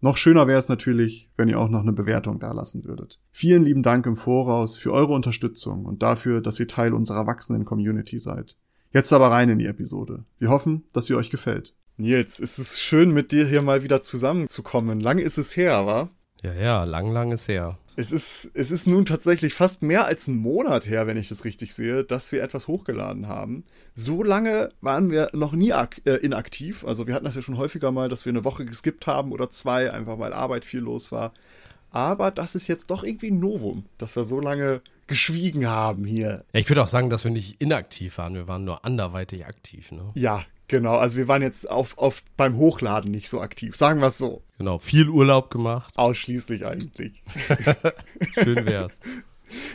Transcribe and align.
Noch 0.00 0.16
schöner 0.16 0.46
wäre 0.46 0.58
es 0.58 0.68
natürlich, 0.68 1.30
wenn 1.36 1.48
ihr 1.48 1.58
auch 1.58 1.70
noch 1.70 1.80
eine 1.80 1.92
Bewertung 1.92 2.38
dalassen 2.38 2.84
würdet. 2.84 3.18
Vielen 3.32 3.64
lieben 3.64 3.82
Dank 3.82 4.06
im 4.06 4.16
Voraus 4.16 4.76
für 4.76 4.92
eure 4.92 5.14
Unterstützung 5.14 5.86
und 5.86 6.02
dafür, 6.02 6.40
dass 6.40 6.60
ihr 6.60 6.68
Teil 6.68 6.92
unserer 6.92 7.26
wachsenden 7.26 7.64
Community 7.64 8.18
seid. 8.18 8.56
Jetzt 8.92 9.12
aber 9.12 9.30
rein 9.30 9.48
in 9.48 9.58
die 9.58 9.66
Episode. 9.66 10.24
Wir 10.38 10.50
hoffen, 10.50 10.84
dass 10.92 11.06
sie 11.06 11.14
euch 11.14 11.30
gefällt. 11.30 11.74
Nils, 11.96 12.40
es 12.40 12.58
ist 12.58 12.78
schön, 12.78 13.12
mit 13.12 13.32
dir 13.32 13.46
hier 13.46 13.62
mal 13.62 13.82
wieder 13.82 14.02
zusammenzukommen. 14.02 15.00
Lang 15.00 15.18
ist 15.18 15.38
es 15.38 15.56
her, 15.56 15.86
wa? 15.86 16.10
Ja, 16.42 16.52
ja, 16.52 16.84
lang, 16.84 17.10
lang 17.10 17.32
ist 17.32 17.48
her. 17.48 17.78
Es 17.98 18.12
ist, 18.12 18.50
es 18.52 18.70
ist 18.70 18.86
nun 18.86 19.06
tatsächlich 19.06 19.54
fast 19.54 19.80
mehr 19.80 20.04
als 20.04 20.28
ein 20.28 20.36
Monat 20.36 20.86
her, 20.86 21.06
wenn 21.06 21.16
ich 21.16 21.30
das 21.30 21.46
richtig 21.46 21.72
sehe, 21.72 22.04
dass 22.04 22.30
wir 22.30 22.42
etwas 22.42 22.68
hochgeladen 22.68 23.26
haben. 23.26 23.64
So 23.94 24.22
lange 24.22 24.68
waren 24.82 25.10
wir 25.10 25.30
noch 25.32 25.52
nie 25.52 25.70
äh, 25.70 26.16
inaktiv. 26.16 26.84
Also 26.84 27.06
wir 27.06 27.14
hatten 27.14 27.24
das 27.24 27.36
ja 27.36 27.42
schon 27.42 27.56
häufiger 27.56 27.92
mal, 27.92 28.10
dass 28.10 28.26
wir 28.26 28.30
eine 28.30 28.44
Woche 28.44 28.66
geskippt 28.66 29.06
haben 29.06 29.32
oder 29.32 29.50
zwei, 29.50 29.90
einfach 29.90 30.18
weil 30.18 30.34
Arbeit 30.34 30.66
viel 30.66 30.80
los 30.80 31.10
war. 31.10 31.32
Aber 31.90 32.30
das 32.30 32.54
ist 32.54 32.66
jetzt 32.66 32.90
doch 32.90 33.02
irgendwie 33.02 33.30
ein 33.30 33.40
Novum, 33.40 33.86
dass 33.96 34.14
wir 34.14 34.24
so 34.24 34.40
lange 34.40 34.82
geschwiegen 35.06 35.66
haben 35.66 36.04
hier. 36.04 36.44
Ja, 36.52 36.60
ich 36.60 36.68
würde 36.68 36.82
auch 36.82 36.88
sagen, 36.88 37.08
dass 37.08 37.24
wir 37.24 37.30
nicht 37.30 37.62
inaktiv 37.62 38.18
waren, 38.18 38.34
wir 38.34 38.46
waren 38.46 38.64
nur 38.64 38.84
anderweitig 38.84 39.46
aktiv, 39.46 39.92
ne? 39.92 40.10
Ja, 40.14 40.44
Genau, 40.68 40.96
also 40.96 41.16
wir 41.16 41.28
waren 41.28 41.42
jetzt 41.42 41.70
auf, 41.70 41.96
auf 41.98 42.22
beim 42.36 42.56
Hochladen 42.56 43.10
nicht 43.10 43.28
so 43.28 43.40
aktiv, 43.40 43.76
sagen 43.76 44.00
wir 44.00 44.08
es 44.08 44.18
so. 44.18 44.42
Genau, 44.58 44.78
viel 44.78 45.08
Urlaub 45.08 45.50
gemacht. 45.50 45.92
Ausschließlich 45.96 46.66
eigentlich. 46.66 47.22
Schön 48.34 48.66
wär's. 48.66 49.00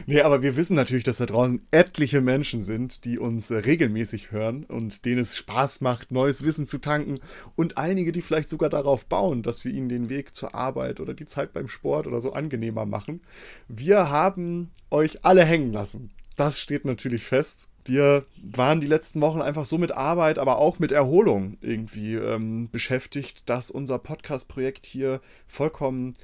Nee, 0.06 0.22
aber 0.22 0.42
wir 0.42 0.56
wissen 0.56 0.76
natürlich, 0.76 1.04
dass 1.04 1.18
da 1.18 1.26
draußen 1.26 1.66
etliche 1.72 2.22
Menschen 2.22 2.62
sind, 2.62 3.06
die 3.06 3.18
uns 3.18 3.50
äh, 3.52 3.56
regelmäßig 3.56 4.32
hören 4.32 4.66
und 4.66 5.06
denen 5.06 5.20
es 5.20 5.38
Spaß 5.38 5.82
macht, 5.82 6.12
neues 6.12 6.44
Wissen 6.44 6.68
zu 6.68 6.80
tanken 6.80 7.20
und 7.56 7.78
einige, 7.78 8.12
die 8.12 8.22
vielleicht 8.22 8.50
sogar 8.50 8.70
darauf 8.70 9.06
bauen, 9.06 9.44
dass 9.44 9.64
wir 9.64 9.72
ihnen 9.72 9.90
den 9.90 10.10
Weg 10.10 10.36
zur 10.36 10.56
Arbeit 10.56 11.00
oder 11.00 11.14
die 11.14 11.26
Zeit 11.26 11.54
beim 11.54 11.68
Sport 11.68 12.08
oder 12.08 12.22
so 12.22 12.34
angenehmer 12.34 12.86
machen. 12.86 13.22
Wir 13.68 14.10
haben 14.10 14.72
euch 14.90 15.24
alle 15.24 15.46
hängen 15.46 15.72
lassen. 15.72 16.12
Das 16.36 16.60
steht 16.60 16.86
natürlich 16.86 17.24
fest 17.24 17.70
wir 17.86 18.26
waren 18.42 18.82
die 18.82 18.88
letzten 18.88 19.22
Wochen 19.22 19.42
einfach 19.42 19.66
so 19.66 19.78
mit 19.78 19.92
Arbeit, 19.92 20.40
aber 20.40 20.58
auch 20.58 20.80
mit 20.80 20.92
Erholung 20.92 21.58
irgendwie 21.62 22.16
ähm, 22.16 22.70
beschäftigt, 22.72 23.50
dass 23.50 23.72
unser 23.72 24.00
Podcast-Projekt 24.00 24.86
hier 24.86 25.22
vollkommen 25.48 26.16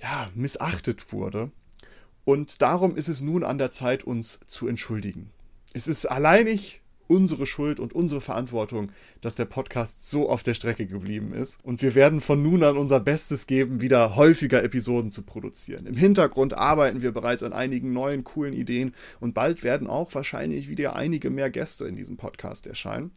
ja, 0.00 0.30
missachtet 0.34 1.12
wurde. 1.12 1.50
Und 2.24 2.60
darum 2.60 2.96
ist 2.96 3.08
es 3.08 3.20
nun 3.20 3.44
an 3.44 3.58
der 3.58 3.70
Zeit, 3.70 4.04
uns 4.04 4.40
zu 4.46 4.66
entschuldigen. 4.66 5.30
Es 5.72 5.86
ist 5.86 6.06
alleinig 6.06 6.80
unsere 7.08 7.46
Schuld 7.46 7.80
und 7.80 7.92
unsere 7.92 8.20
Verantwortung, 8.20 8.90
dass 9.20 9.34
der 9.34 9.44
Podcast 9.44 10.10
so 10.10 10.28
auf 10.28 10.42
der 10.42 10.54
Strecke 10.54 10.86
geblieben 10.86 11.32
ist. 11.32 11.58
Und 11.62 11.82
wir 11.82 11.94
werden 11.94 12.20
von 12.20 12.42
nun 12.42 12.62
an 12.62 12.76
unser 12.76 13.00
Bestes 13.00 13.46
geben, 13.46 13.80
wieder 13.80 14.16
häufiger 14.16 14.62
Episoden 14.62 15.10
zu 15.10 15.22
produzieren. 15.22 15.86
Im 15.86 15.96
Hintergrund 15.96 16.54
arbeiten 16.54 17.02
wir 17.02 17.12
bereits 17.12 17.42
an 17.42 17.52
einigen 17.52 17.92
neuen 17.92 18.24
coolen 18.24 18.52
Ideen 18.52 18.94
und 19.20 19.34
bald 19.34 19.62
werden 19.62 19.86
auch 19.86 20.14
wahrscheinlich 20.14 20.68
wieder 20.68 20.96
einige 20.96 21.30
mehr 21.30 21.50
Gäste 21.50 21.86
in 21.86 21.96
diesem 21.96 22.16
Podcast 22.16 22.66
erscheinen. 22.66 23.10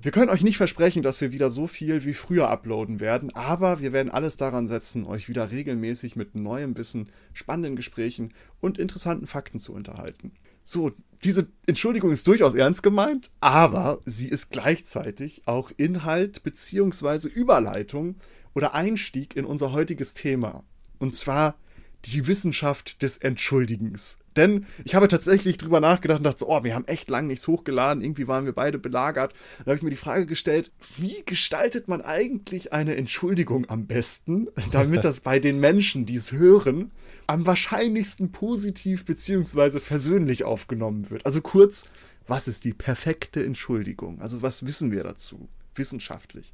Wir 0.00 0.12
können 0.12 0.30
euch 0.30 0.44
nicht 0.44 0.58
versprechen, 0.58 1.02
dass 1.02 1.20
wir 1.20 1.32
wieder 1.32 1.50
so 1.50 1.66
viel 1.66 2.04
wie 2.04 2.14
früher 2.14 2.48
uploaden 2.48 3.00
werden, 3.00 3.34
aber 3.34 3.80
wir 3.80 3.92
werden 3.92 4.12
alles 4.12 4.36
daran 4.36 4.68
setzen, 4.68 5.04
euch 5.04 5.28
wieder 5.28 5.50
regelmäßig 5.50 6.14
mit 6.14 6.36
neuem 6.36 6.76
Wissen, 6.76 7.08
spannenden 7.32 7.74
Gesprächen 7.74 8.32
und 8.60 8.78
interessanten 8.78 9.26
Fakten 9.26 9.58
zu 9.58 9.72
unterhalten. 9.72 10.30
So, 10.62 10.92
diese 11.24 11.48
Entschuldigung 11.66 12.12
ist 12.12 12.26
durchaus 12.26 12.54
ernst 12.54 12.82
gemeint, 12.82 13.30
aber 13.40 14.00
sie 14.04 14.28
ist 14.28 14.50
gleichzeitig 14.50 15.42
auch 15.46 15.70
Inhalt 15.76 16.42
beziehungsweise 16.42 17.28
Überleitung 17.28 18.16
oder 18.54 18.74
Einstieg 18.74 19.36
in 19.36 19.44
unser 19.44 19.72
heutiges 19.72 20.14
Thema. 20.14 20.64
Und 20.98 21.14
zwar 21.14 21.56
die 22.04 22.26
Wissenschaft 22.26 23.02
des 23.02 23.18
Entschuldigens. 23.18 24.18
Denn 24.36 24.66
ich 24.84 24.94
habe 24.94 25.08
tatsächlich 25.08 25.58
drüber 25.58 25.80
nachgedacht 25.80 26.18
und 26.18 26.24
dachte 26.24 26.38
so, 26.40 26.48
oh, 26.48 26.62
wir 26.62 26.74
haben 26.76 26.86
echt 26.86 27.10
lang 27.10 27.26
nichts 27.26 27.48
hochgeladen, 27.48 28.04
irgendwie 28.04 28.28
waren 28.28 28.44
wir 28.44 28.52
beide 28.52 28.78
belagert. 28.78 29.32
Da 29.58 29.64
habe 29.66 29.76
ich 29.76 29.82
mir 29.82 29.90
die 29.90 29.96
Frage 29.96 30.26
gestellt, 30.26 30.70
wie 30.96 31.24
gestaltet 31.26 31.88
man 31.88 32.00
eigentlich 32.02 32.72
eine 32.72 32.96
Entschuldigung 32.96 33.68
am 33.68 33.86
besten, 33.86 34.46
damit 34.70 35.04
das 35.04 35.20
bei 35.20 35.40
den 35.40 35.58
Menschen, 35.58 36.06
die 36.06 36.14
es 36.14 36.30
hören, 36.30 36.92
am 37.26 37.46
wahrscheinlichsten 37.46 38.30
positiv 38.30 39.04
beziehungsweise 39.04 39.80
versöhnlich 39.80 40.44
aufgenommen 40.44 41.10
wird. 41.10 41.26
Also 41.26 41.40
kurz, 41.40 41.86
was 42.28 42.46
ist 42.46 42.64
die 42.64 42.74
perfekte 42.74 43.44
Entschuldigung? 43.44 44.20
Also 44.20 44.40
was 44.40 44.64
wissen 44.64 44.92
wir 44.92 45.02
dazu, 45.02 45.48
wissenschaftlich? 45.74 46.52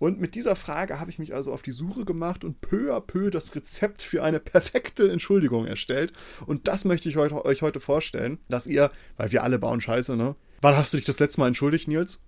Und 0.00 0.18
mit 0.18 0.34
dieser 0.34 0.56
Frage 0.56 0.98
habe 0.98 1.10
ich 1.10 1.18
mich 1.18 1.34
also 1.34 1.52
auf 1.52 1.60
die 1.60 1.72
Suche 1.72 2.06
gemacht 2.06 2.42
und 2.42 2.62
peu 2.62 2.96
à 2.96 3.00
peu 3.00 3.30
das 3.30 3.54
Rezept 3.54 4.02
für 4.02 4.24
eine 4.24 4.40
perfekte 4.40 5.12
Entschuldigung 5.12 5.66
erstellt. 5.66 6.14
Und 6.46 6.68
das 6.68 6.86
möchte 6.86 7.10
ich 7.10 7.18
euch 7.18 7.62
heute 7.62 7.80
vorstellen, 7.80 8.38
dass 8.48 8.66
ihr, 8.66 8.90
weil 9.18 9.30
wir 9.30 9.44
alle 9.44 9.58
bauen 9.58 9.82
Scheiße, 9.82 10.16
ne? 10.16 10.36
Wann 10.62 10.76
hast 10.76 10.92
du 10.92 10.98
dich 10.98 11.06
das 11.06 11.18
letzte 11.18 11.40
Mal 11.40 11.48
entschuldigt, 11.48 11.88
Nils? 11.88 12.20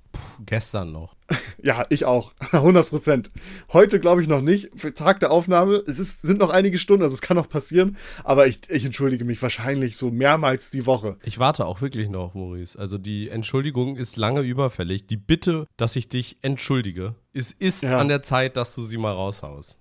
Gestern 0.44 0.92
noch. 0.92 1.16
Ja, 1.64 1.86
ich 1.90 2.04
auch. 2.04 2.32
100 2.50 2.88
Prozent. 2.88 3.30
Heute 3.72 4.00
glaube 4.00 4.20
ich 4.20 4.26
noch 4.26 4.40
nicht. 4.42 4.70
Für 4.74 4.92
Tag 4.92 5.20
der 5.20 5.30
Aufnahme. 5.30 5.76
Es 5.86 6.00
ist, 6.00 6.22
sind 6.22 6.40
noch 6.40 6.50
einige 6.50 6.76
Stunden, 6.76 7.04
also 7.04 7.14
es 7.14 7.20
kann 7.20 7.36
noch 7.36 7.48
passieren. 7.48 7.96
Aber 8.24 8.48
ich, 8.48 8.58
ich 8.68 8.84
entschuldige 8.84 9.24
mich 9.24 9.40
wahrscheinlich 9.40 9.96
so 9.96 10.10
mehrmals 10.10 10.70
die 10.70 10.86
Woche. 10.86 11.18
Ich 11.22 11.38
warte 11.38 11.66
auch 11.66 11.80
wirklich 11.80 12.08
noch, 12.08 12.34
Maurice. 12.34 12.76
Also 12.76 12.98
die 12.98 13.28
Entschuldigung 13.28 13.96
ist 13.96 14.16
lange 14.16 14.40
überfällig. 14.40 15.06
Die 15.06 15.16
Bitte, 15.16 15.68
dass 15.76 15.94
ich 15.94 16.08
dich 16.08 16.38
entschuldige, 16.42 17.14
es 17.32 17.52
ist 17.52 17.82
ja. 17.82 17.98
an 17.98 18.08
der 18.08 18.22
Zeit, 18.22 18.56
dass 18.56 18.74
du 18.74 18.82
sie 18.82 18.98
mal 18.98 19.12
raushaust. 19.12 19.78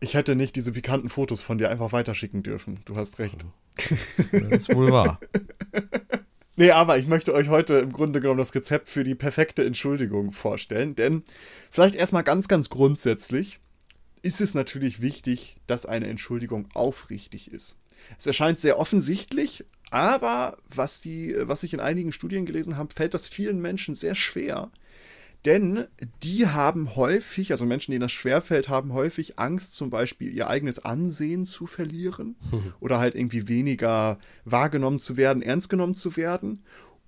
Ich 0.00 0.14
hätte 0.14 0.36
nicht 0.36 0.56
diese 0.56 0.72
pikanten 0.72 1.08
Fotos 1.08 1.40
von 1.40 1.58
dir 1.58 1.70
einfach 1.70 1.92
weiterschicken 1.92 2.42
dürfen. 2.42 2.80
Du 2.84 2.96
hast 2.96 3.18
recht. 3.18 3.44
Das 4.32 4.50
ist 4.50 4.74
wohl 4.74 4.90
wahr. 4.90 5.20
Nee, 6.56 6.70
aber 6.70 6.98
ich 6.98 7.08
möchte 7.08 7.34
euch 7.34 7.48
heute 7.48 7.74
im 7.74 7.92
Grunde 7.92 8.20
genommen 8.20 8.38
das 8.38 8.54
Rezept 8.54 8.88
für 8.88 9.02
die 9.02 9.16
perfekte 9.16 9.64
Entschuldigung 9.64 10.30
vorstellen. 10.30 10.94
Denn 10.94 11.24
vielleicht 11.70 11.96
erstmal 11.96 12.22
ganz, 12.22 12.46
ganz 12.46 12.70
grundsätzlich 12.70 13.58
ist 14.22 14.40
es 14.40 14.54
natürlich 14.54 15.02
wichtig, 15.02 15.56
dass 15.66 15.84
eine 15.84 16.06
Entschuldigung 16.06 16.68
aufrichtig 16.72 17.50
ist. 17.50 17.76
Es 18.18 18.26
erscheint 18.26 18.60
sehr 18.60 18.78
offensichtlich, 18.78 19.64
aber 19.90 20.58
was, 20.68 21.00
die, 21.00 21.34
was 21.40 21.64
ich 21.64 21.74
in 21.74 21.80
einigen 21.80 22.12
Studien 22.12 22.46
gelesen 22.46 22.76
habe, 22.76 22.94
fällt 22.94 23.14
das 23.14 23.26
vielen 23.26 23.60
Menschen 23.60 23.94
sehr 23.94 24.14
schwer, 24.14 24.70
denn 25.44 25.84
die 26.22 26.46
haben 26.46 26.96
häufig, 26.96 27.50
also 27.50 27.66
Menschen, 27.66 27.92
denen 27.92 28.00
das 28.00 28.12
schwerfällt, 28.12 28.68
haben 28.68 28.92
häufig 28.92 29.38
Angst, 29.38 29.74
zum 29.74 29.90
Beispiel 29.90 30.32
ihr 30.32 30.48
eigenes 30.48 30.78
Ansehen 30.78 31.44
zu 31.44 31.66
verlieren 31.66 32.36
oder 32.80 32.98
halt 32.98 33.14
irgendwie 33.14 33.48
weniger 33.48 34.18
wahrgenommen 34.44 35.00
zu 35.00 35.16
werden, 35.16 35.42
ernst 35.42 35.68
genommen 35.68 35.94
zu 35.94 36.16
werden. 36.16 36.62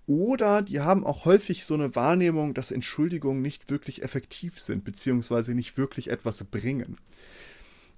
Oder 0.06 0.62
die 0.62 0.80
haben 0.80 1.04
auch 1.04 1.24
häufig 1.24 1.64
so 1.64 1.74
eine 1.74 1.96
Wahrnehmung, 1.96 2.54
dass 2.54 2.70
Entschuldigungen 2.70 3.42
nicht 3.42 3.70
wirklich 3.70 4.02
effektiv 4.02 4.60
sind, 4.60 4.84
beziehungsweise 4.84 5.54
nicht 5.54 5.76
wirklich 5.76 6.10
etwas 6.10 6.44
bringen. 6.44 6.98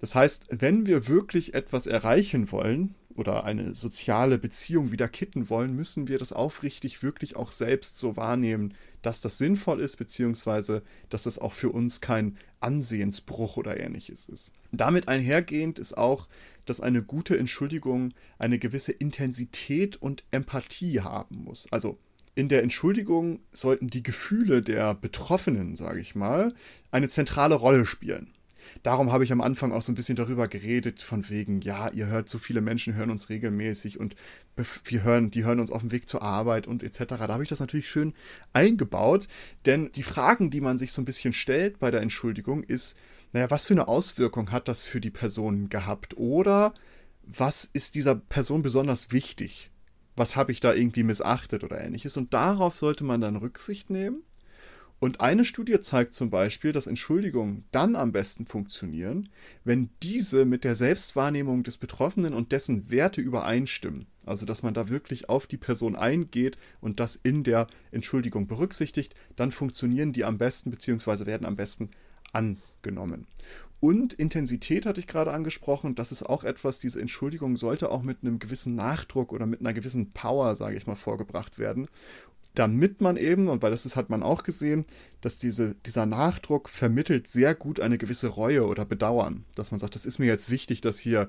Das 0.01 0.15
heißt, 0.15 0.47
wenn 0.51 0.87
wir 0.87 1.09
wirklich 1.09 1.55
etwas 1.55 1.87
erreichen 1.87 2.51
wollen 2.53 2.95
oder 3.15 3.45
eine 3.45 3.75
soziale 3.75 4.39
Beziehung 4.39 4.93
wieder 4.93 5.09
kitten 5.09 5.51
wollen, 5.51 5.75
müssen 5.75 6.09
wir 6.09 6.19
das 6.19 6.33
aufrichtig 6.33 7.03
wirklich 7.03 7.37
auch 7.37 7.53
selbst 7.53 7.99
so 7.99 8.17
wahrnehmen, 8.17 8.75
dass 9.03 9.21
das 9.21 9.39
sinnvoll 9.39 9.81
ist, 9.81 9.97
beziehungsweise 9.97 10.83
dass 11.09 11.25
das 11.25 11.39
auch 11.39 11.53
für 11.53 11.71
uns 11.71 12.01
kein 12.01 12.37
Ansehensbruch 12.61 13.57
oder 13.57 13.79
ähnliches 13.79 14.29
ist. 14.29 14.53
Damit 14.73 15.09
einhergehend 15.09 15.79
ist 15.79 15.97
auch, 15.97 16.29
dass 16.65 16.81
eine 16.81 17.03
gute 17.03 17.39
Entschuldigung 17.39 18.13
eine 18.39 18.59
gewisse 18.59 18.93
Intensität 18.93 19.97
und 19.97 20.25
Empathie 20.31 21.01
haben 21.01 21.45
muss. 21.45 21.67
Also 21.73 21.99
in 22.35 22.49
der 22.49 22.63
Entschuldigung 22.63 23.41
sollten 23.53 23.89
die 23.89 24.03
Gefühle 24.03 24.63
der 24.63 24.95
Betroffenen, 24.95 25.75
sage 25.75 26.01
ich 26.01 26.15
mal, 26.15 26.55
eine 26.93 27.09
zentrale 27.09 27.57
Rolle 27.57 27.85
spielen 27.85 28.33
darum 28.83 29.13
habe 29.13 29.25
ich 29.25 29.33
am 29.33 29.41
Anfang 29.41 29.73
auch 29.73 29.83
so 29.83 29.93
ein 29.93 29.95
bisschen 29.95 30.17
darüber 30.17 30.49
geredet, 30.49 31.03
von 31.03 31.29
wegen, 31.29 31.61
ja, 31.61 31.91
ihr 31.91 32.07
hört 32.07 32.29
so 32.29 32.39
viele 32.39 32.61
Menschen, 32.61 32.95
hören 32.95 33.11
uns 33.11 33.29
regelmäßig 33.29 33.99
und 33.99 34.17
wir 34.85 35.03
hören, 35.03 35.31
die 35.31 35.45
hören 35.45 35.61
uns 35.61 35.71
auf 35.71 35.83
dem 35.83 35.93
Weg 35.93 36.09
zur 36.09 36.23
Arbeit 36.23 36.67
und 36.67 36.83
etc. 36.83 37.05
Da 37.09 37.29
habe 37.29 37.43
ich 37.43 37.49
das 37.49 37.61
natürlich 37.61 37.89
schön 37.89 38.15
eingebaut, 38.53 39.29
denn 39.67 39.93
die 39.93 40.03
Fragen, 40.03 40.51
die 40.51 40.61
man 40.61 40.79
sich 40.79 40.93
so 40.93 41.03
ein 41.03 41.07
bisschen 41.07 41.33
stellt 41.33 41.79
bei 41.79 41.91
der 41.91 42.03
Entschuldigung, 42.03 42.63
ist, 42.63 42.99
naja, 43.33 43.51
was 43.51 43.67
für 43.67 43.75
eine 43.75 43.89
Auswirkung 43.89 44.51
hat 44.51 44.69
das 44.69 44.83
für 44.83 45.01
die 45.01 45.11
Person 45.11 45.69
gehabt? 45.69 46.17
Oder 46.17 46.75
was 47.23 47.65
ist 47.65 47.95
dieser 47.95 48.15
Person 48.15 48.63
besonders 48.63 49.13
wichtig? 49.13 49.71
was 50.19 50.37
habe 50.37 50.53
ich 50.53 50.61
da 50.61 50.75
irgendwie 50.75 51.03
missachtet 51.03 51.65
oder 51.65 51.81
ähnliches. 51.81 52.17
Und 52.17 52.35
darauf 52.35 52.77
sollte 52.77 53.05
man 53.05 53.21
dann 53.21 53.37
Rücksicht 53.37 53.89
nehmen. 53.89 54.23
Und 55.01 55.21
eine 55.21 55.45
Studie 55.45 55.81
zeigt 55.81 56.15
zum 56.15 56.29
Beispiel, 56.29 56.73
dass 56.73 56.89
Entschuldigungen 56.89 57.65
dann 57.71 57.95
am 57.95 58.11
besten 58.11 58.47
funktionieren, 58.47 59.29
wenn 59.65 59.91
diese 60.03 60.45
mit 60.45 60.65
der 60.65 60.75
Selbstwahrnehmung 60.75 61.63
des 61.63 61.77
Betroffenen 61.77 62.35
und 62.35 62.51
dessen 62.51 62.91
Werte 62.91 63.21
übereinstimmen. 63.21 64.07
Also 64.27 64.45
dass 64.45 64.63
man 64.63 64.75
da 64.75 64.89
wirklich 64.89 65.29
auf 65.29 65.47
die 65.47 65.57
Person 65.57 65.97
eingeht 65.97 66.59
und 66.81 67.01
das 67.01 67.17
in 67.17 67.45
der 67.45 67.69
Entschuldigung 67.93 68.47
berücksichtigt, 68.47 69.15
dann 69.37 69.53
funktionieren 69.53 70.13
die 70.13 70.25
am 70.25 70.37
besten 70.37 70.71
bzw. 70.71 71.27
werden 71.27 71.47
am 71.47 71.57
besten 71.57 71.91
angenommen. 72.33 73.27
Und 73.81 74.13
Intensität 74.15 74.87
hatte 74.87 75.01
ich 75.01 75.07
gerade 75.07 75.33
angesprochen. 75.33 75.95
Das 75.95 76.11
ist 76.11 76.25
auch 76.25 76.43
etwas, 76.43 76.81
diese 76.81 77.01
Entschuldigung 77.01 77.57
sollte 77.57 77.91
auch 77.91 78.03
mit 78.03 78.19
einem 78.23 78.41
gewissen 78.41 78.75
Nachdruck 78.75 79.33
oder 79.33 79.47
mit 79.47 79.61
einer 79.61 79.73
gewissen 79.73 80.11
Power, 80.11 80.57
sage 80.57 80.77
ich 80.77 80.89
mal, 80.89 80.97
vorgebracht 80.97 81.61
werden. 81.61 81.87
Damit 82.55 83.01
man 83.01 83.17
eben, 83.17 83.49
und 83.49 83.63
weil 83.63 83.71
das 83.71 83.87
ist, 83.87 83.95
hat 83.95 84.11
man 84.11 84.23
auch 84.23 84.43
gesehen, 84.43 84.85
dass 85.21 85.39
diese, 85.39 85.75
dieser 85.87 86.07
Nachdruck 86.07 86.69
vermittelt 86.69 87.29
sehr 87.29 87.55
gut 87.55 87.79
eine 87.79 87.99
gewisse 87.99 88.29
Reue 88.29 88.67
oder 88.67 88.85
Bedauern. 88.85 89.45
Dass 89.55 89.71
man 89.71 89.79
sagt, 89.79 89.95
das 89.95 90.07
ist 90.07 90.19
mir 90.19 90.27
jetzt 90.27 90.51
wichtig, 90.51 90.81
das 90.81 90.99
hier 90.99 91.29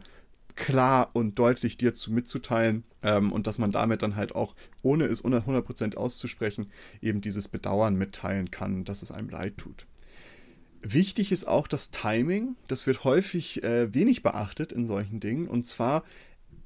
klar 0.55 1.09
und 1.13 1.39
deutlich 1.39 1.77
dir 1.77 1.93
zu 1.93 2.11
mitzuteilen 2.11 2.83
ähm, 3.01 3.31
und 3.31 3.47
dass 3.47 3.57
man 3.57 3.71
damit 3.71 4.01
dann 4.01 4.15
halt 4.15 4.35
auch, 4.35 4.55
ohne 4.81 5.05
es 5.05 5.23
100% 5.23 5.95
auszusprechen, 5.95 6.71
eben 7.01 7.21
dieses 7.21 7.47
Bedauern 7.47 7.95
mitteilen 7.95 8.51
kann, 8.51 8.83
dass 8.83 9.01
es 9.01 9.11
einem 9.11 9.29
leid 9.29 9.57
tut. 9.57 9.85
Wichtig 10.81 11.31
ist 11.31 11.47
auch 11.47 11.67
das 11.67 11.91
Timing. 11.91 12.55
Das 12.67 12.87
wird 12.87 13.03
häufig 13.03 13.63
äh, 13.63 13.93
wenig 13.93 14.23
beachtet 14.23 14.71
in 14.71 14.85
solchen 14.85 15.19
Dingen. 15.19 15.47
Und 15.47 15.65
zwar 15.65 16.03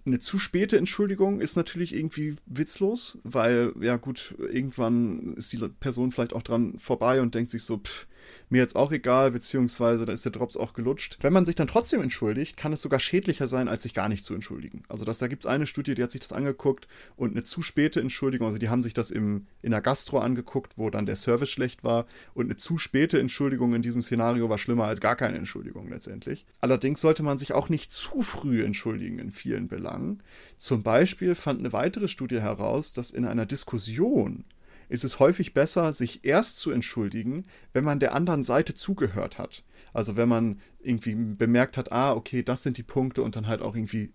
eine 0.06 0.20
zu 0.20 0.38
späte 0.38 0.78
Entschuldigung 0.78 1.40
ist 1.40 1.56
natürlich 1.56 1.96
irgendwie 1.96 2.36
witzlos, 2.46 3.18
weil, 3.24 3.74
ja 3.80 3.98
gut, 3.98 4.36
irgendwann 4.38 5.34
ist 5.36 5.54
die 5.54 5.58
Person 5.80 6.12
vielleicht 6.12 6.34
auch 6.34 6.44
dran 6.44 6.78
vorbei 6.80 7.22
und 7.22 7.36
denkt 7.36 7.52
sich 7.52 7.64
so, 7.64 7.78
pff, 7.78 8.08
mir 8.54 8.60
jetzt 8.60 8.76
auch 8.76 8.92
egal, 8.92 9.32
beziehungsweise 9.32 10.06
da 10.06 10.14
ist 10.14 10.24
der 10.24 10.32
Drops 10.32 10.56
auch 10.56 10.74
gelutscht. 10.74 11.18
Wenn 11.22 11.34
man 11.34 11.46
sich 11.46 11.56
dann 11.56 11.68
trotzdem 11.68 12.02
entschuldigt, 12.02 12.56
kann 12.56 12.72
es 12.72 12.82
sogar 12.82 13.00
schädlicher 13.00 13.48
sein, 13.48 13.68
als 13.68 13.84
sich 13.84 13.94
gar 13.94 14.08
nicht 14.08 14.24
zu 14.24 14.34
entschuldigen. 14.34 14.84
Also 14.88 15.04
das, 15.04 15.18
da 15.18 15.28
gibt 15.28 15.44
es 15.44 15.50
eine 15.50 15.66
Studie, 15.66 15.96
die 15.96 16.04
hat 16.04 16.12
sich 16.12 16.22
das 16.22 16.32
angeguckt 16.32 16.88
und 17.18 17.32
eine 17.32 17.44
zu 17.44 17.62
späte 17.62 18.00
Entschuldigung, 18.00 18.48
also 18.48 18.60
die 18.60 18.70
haben 18.70 18.84
sich 18.84 18.94
das 18.94 19.12
im, 19.12 19.48
in 19.62 19.72
der 19.72 19.82
Gastro 19.82 20.20
angeguckt, 20.20 20.78
wo 20.78 20.90
dann 20.90 21.06
der 21.06 21.16
Service 21.16 21.50
schlecht 21.50 21.84
war 21.84 22.06
und 22.34 22.46
eine 22.46 22.56
zu 22.56 22.78
späte 22.78 23.20
Entschuldigung 23.20 23.74
in 23.74 23.82
diesem 23.82 24.02
Szenario 24.02 24.48
war 24.50 24.60
schlimmer 24.60 24.86
als 24.86 25.02
gar 25.02 25.16
keine 25.16 25.38
Entschuldigung 25.38 25.90
letztendlich. 25.90 26.46
Allerdings 26.62 27.02
sollte 27.02 27.24
man 27.24 27.40
sich 27.40 27.54
auch 27.54 27.70
nicht 27.70 27.92
zu 27.92 28.22
früh 28.22 28.64
entschuldigen 28.64 29.20
in 29.20 29.32
vielen 29.32 29.68
Belangen. 29.68 30.22
Zum 30.58 30.84
Beispiel 30.84 31.34
fand 31.34 31.60
eine 31.60 31.74
weitere 31.74 32.08
Studie 32.08 32.40
heraus, 32.40 32.94
dass 32.94 33.12
in 33.12 33.26
einer 33.26 33.48
Diskussion 33.48 34.46
ist 34.94 35.04
es 35.04 35.18
häufig 35.18 35.56
besser, 35.56 35.92
sich 35.92 36.24
erst 36.24 36.60
zu 36.60 36.70
entschuldigen, 36.70 37.46
wenn 37.74 37.84
man 37.84 38.00
der 38.00 38.14
anderen 38.14 38.44
Seite 38.44 38.76
zugehört 38.76 39.40
hat. 39.40 39.64
Also 39.92 40.18
wenn 40.18 40.30
man 40.30 40.62
irgendwie 40.82 41.16
bemerkt 41.16 41.78
hat, 41.78 41.92
ah, 41.92 42.14
okay, 42.14 42.44
das 42.44 42.62
sind 42.62 42.78
die 42.78 42.84
Punkte 42.84 43.24
und 43.24 43.36
dann 43.36 43.48
halt 43.48 43.64
auch 43.64 43.76
irgendwie 43.76 44.14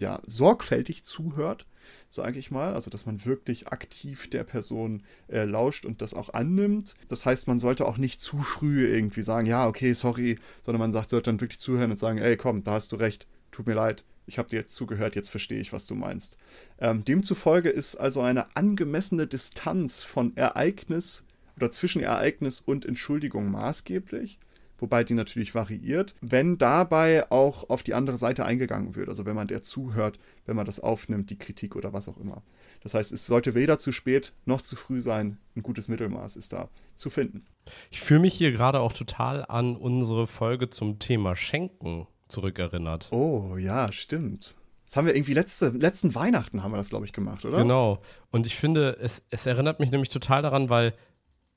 ja, 0.00 0.20
sorgfältig 0.26 1.04
zuhört, 1.04 1.64
sage 2.10 2.40
ich 2.40 2.50
mal. 2.50 2.74
Also, 2.74 2.90
dass 2.90 3.06
man 3.06 3.24
wirklich 3.24 3.68
aktiv 3.68 4.28
der 4.28 4.42
Person 4.42 5.04
äh, 5.28 5.44
lauscht 5.44 5.86
und 5.86 6.02
das 6.02 6.12
auch 6.12 6.34
annimmt. 6.34 6.96
Das 7.08 7.24
heißt, 7.24 7.46
man 7.46 7.60
sollte 7.60 7.86
auch 7.86 7.96
nicht 7.96 8.20
zu 8.20 8.38
früh 8.38 8.84
irgendwie 8.84 9.22
sagen, 9.22 9.46
ja, 9.46 9.68
okay, 9.68 9.92
sorry, 9.92 10.40
sondern 10.64 10.80
man 10.80 10.92
sagt, 10.92 11.10
sollte 11.10 11.30
dann 11.30 11.40
wirklich 11.40 11.60
zuhören 11.60 11.92
und 11.92 11.98
sagen, 11.98 12.18
ey, 12.18 12.36
komm, 12.36 12.64
da 12.64 12.72
hast 12.72 12.90
du 12.90 12.96
recht, 12.96 13.28
tut 13.52 13.68
mir 13.68 13.74
leid, 13.74 14.04
ich 14.26 14.38
habe 14.38 14.48
dir 14.48 14.56
jetzt 14.56 14.74
zugehört, 14.74 15.14
jetzt 15.14 15.30
verstehe 15.30 15.60
ich, 15.60 15.72
was 15.72 15.86
du 15.86 15.94
meinst. 15.94 16.36
Ähm, 16.78 17.04
demzufolge 17.04 17.70
ist 17.70 17.96
also 17.96 18.20
eine 18.20 18.56
angemessene 18.56 19.26
Distanz 19.26 20.02
von 20.02 20.36
Ereignis 20.36 21.24
oder 21.56 21.70
zwischen 21.70 22.02
Ereignis 22.02 22.60
und 22.60 22.84
Entschuldigung 22.84 23.50
maßgeblich, 23.50 24.38
wobei 24.78 25.04
die 25.04 25.14
natürlich 25.14 25.54
variiert, 25.54 26.14
wenn 26.20 26.58
dabei 26.58 27.30
auch 27.30 27.70
auf 27.70 27.82
die 27.82 27.94
andere 27.94 28.18
Seite 28.18 28.44
eingegangen 28.44 28.94
wird, 28.94 29.08
also 29.08 29.24
wenn 29.24 29.36
man 29.36 29.48
der 29.48 29.62
zuhört, 29.62 30.18
wenn 30.44 30.56
man 30.56 30.66
das 30.66 30.80
aufnimmt, 30.80 31.30
die 31.30 31.38
Kritik 31.38 31.76
oder 31.76 31.92
was 31.92 32.08
auch 32.08 32.18
immer. 32.18 32.42
Das 32.82 32.94
heißt, 32.94 33.12
es 33.12 33.26
sollte 33.26 33.54
weder 33.54 33.78
zu 33.78 33.92
spät 33.92 34.32
noch 34.44 34.60
zu 34.60 34.76
früh 34.76 35.00
sein. 35.00 35.38
Ein 35.54 35.62
gutes 35.62 35.88
Mittelmaß 35.88 36.36
ist 36.36 36.52
da 36.52 36.68
zu 36.94 37.10
finden. 37.10 37.46
Ich 37.90 38.00
fühle 38.00 38.20
mich 38.20 38.34
hier 38.34 38.52
gerade 38.52 38.80
auch 38.80 38.92
total 38.92 39.44
an 39.46 39.76
unsere 39.76 40.26
Folge 40.26 40.68
zum 40.68 40.98
Thema 40.98 41.36
Schenken 41.36 42.06
zurückerinnert. 42.28 43.08
Oh, 43.12 43.56
ja, 43.56 43.92
stimmt. 43.92 44.56
Das 44.86 44.96
haben 44.96 45.06
wir 45.06 45.16
irgendwie 45.16 45.34
letzte, 45.34 45.68
letzten 45.70 46.14
Weihnachten 46.14 46.62
haben 46.62 46.70
wir 46.70 46.78
das, 46.78 46.90
glaube 46.90 47.06
ich, 47.06 47.12
gemacht, 47.12 47.44
oder? 47.44 47.58
Genau. 47.58 48.00
Und 48.30 48.46
ich 48.46 48.54
finde, 48.54 48.96
es, 49.00 49.22
es 49.30 49.46
erinnert 49.46 49.80
mich 49.80 49.90
nämlich 49.90 50.10
total 50.10 50.42
daran, 50.42 50.70
weil 50.70 50.94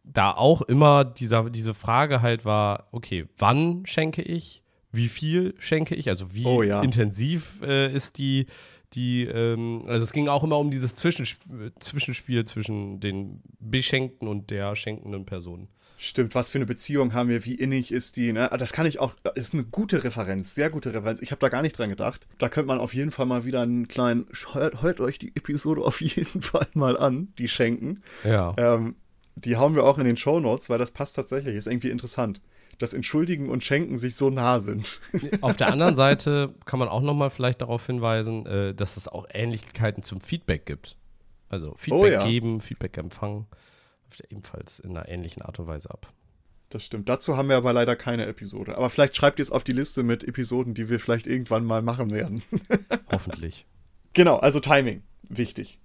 da 0.04 0.32
auch 0.32 0.62
immer 0.64 1.06
dieser, 1.06 1.50
diese 1.50 1.74
Frage 1.76 2.22
halt 2.22 2.44
war, 2.46 2.88
okay, 2.92 3.28
wann 3.38 3.86
schenke 3.86 4.22
ich? 4.22 4.64
Wie 4.92 5.08
viel 5.08 5.54
schenke 5.60 5.94
ich? 5.94 6.10
Also 6.10 6.34
wie 6.34 6.46
oh, 6.46 6.64
ja. 6.64 6.82
intensiv 6.82 7.62
äh, 7.62 7.94
ist 7.94 8.18
die, 8.18 8.48
die, 8.94 9.26
ähm, 9.26 9.84
also 9.88 10.04
es 10.04 10.12
ging 10.12 10.28
auch 10.28 10.44
immer 10.44 10.58
um 10.58 10.72
dieses 10.72 10.96
Zwischenspiel, 10.96 11.72
Zwischenspiel 11.80 12.46
zwischen 12.46 13.00
den 13.00 13.42
Beschenkten 13.60 14.28
und 14.28 14.50
der 14.50 14.76
schenkenden 14.76 15.26
Person. 15.26 15.68
Stimmt, 16.02 16.34
was 16.34 16.48
für 16.48 16.58
eine 16.58 16.66
Beziehung 16.66 17.14
haben 17.14 17.28
wir, 17.28 17.44
wie 17.44 17.56
innig 17.56 17.92
ist 17.92 18.16
die, 18.16 18.32
ne? 18.32 18.50
Das 18.58 18.72
kann 18.72 18.86
ich 18.86 19.02
auch, 19.02 19.16
ist 19.36 19.54
eine 19.54 19.66
gute 19.66 20.02
Referenz, 20.02 20.56
sehr 20.56 20.70
gute 20.70 20.94
Referenz. 20.94 21.22
Ich 21.22 21.32
habe 21.32 21.42
da 21.42 21.50
gar 21.50 21.62
nicht 21.62 21.78
dran 21.78 21.90
gedacht. 21.90 22.26
Da 22.38 22.48
könnte 22.48 22.68
man 22.68 22.80
auf 22.80 22.94
jeden 22.94 23.12
Fall 23.12 23.26
mal 23.26 23.44
wieder 23.44 23.64
einen 23.64 23.90
kleinen, 23.90 24.26
hört, 24.54 24.82
hört 24.82 25.02
euch 25.02 25.20
die 25.20 25.36
Episode 25.36 25.82
auf 25.82 26.00
jeden 26.00 26.42
Fall 26.42 26.68
mal 26.74 26.98
an, 26.98 27.34
die 27.38 27.50
schenken. 27.50 28.02
Ja. 28.24 28.54
Ähm, 28.56 28.96
die 29.36 29.58
hauen 29.58 29.76
wir 29.76 29.84
auch 29.84 29.98
in 29.98 30.06
den 30.06 30.16
Show 30.16 30.40
Notes, 30.40 30.70
weil 30.70 30.78
das 30.78 30.92
passt 30.92 31.18
tatsächlich, 31.18 31.58
ist 31.58 31.68
irgendwie 31.68 31.92
interessant 31.92 32.40
dass 32.78 32.94
Entschuldigen 32.94 33.50
und 33.50 33.62
Schenken 33.62 33.98
sich 33.98 34.16
so 34.16 34.30
nah 34.30 34.62
sind. 34.62 35.02
Auf 35.42 35.58
der 35.58 35.68
anderen 35.68 35.98
Seite 35.98 36.54
kann 36.64 36.80
man 36.80 36.88
auch 36.88 37.02
nochmal 37.02 37.30
vielleicht 37.30 37.62
darauf 37.62 37.86
hinweisen, 37.86 38.46
äh, 38.46 38.74
dass 38.74 38.96
es 38.96 39.10
auch 39.10 39.28
Ähnlichkeiten 39.34 40.02
zum 40.02 40.22
Feedback 40.22 40.66
gibt. 40.66 40.96
Also 41.50 41.74
Feedback 41.76 42.02
oh, 42.02 42.08
ja. 42.08 42.26
geben, 42.26 42.62
Feedback 42.62 42.98
empfangen 42.98 43.48
ebenfalls 44.30 44.80
in 44.80 44.92
einer 44.92 45.08
ähnlichen 45.08 45.42
Art 45.42 45.60
und 45.60 45.68
Weise 45.68 45.92
ab. 45.92 46.08
Das 46.70 46.86
stimmt. 46.86 47.10
Dazu 47.10 47.36
haben 47.36 47.50
wir 47.50 47.58
aber 47.58 47.74
leider 47.74 47.96
keine 47.96 48.28
Episode. 48.28 48.78
Aber 48.78 48.90
vielleicht 48.90 49.16
schreibt 49.16 49.40
ihr 49.40 49.44
es 49.44 49.52
auf 49.52 49.64
die 49.64 49.72
Liste 49.74 50.04
mit 50.04 50.24
Episoden, 50.24 50.76
die 50.76 50.88
wir 50.88 51.00
vielleicht 51.00 51.26
irgendwann 51.26 51.66
mal 51.66 51.82
machen 51.82 52.12
werden. 52.12 52.44
Hoffentlich. 53.12 53.66
Genau, 54.14 54.38
also 54.38 54.60
Timing. 54.60 55.02
Wichtig. 55.28 55.80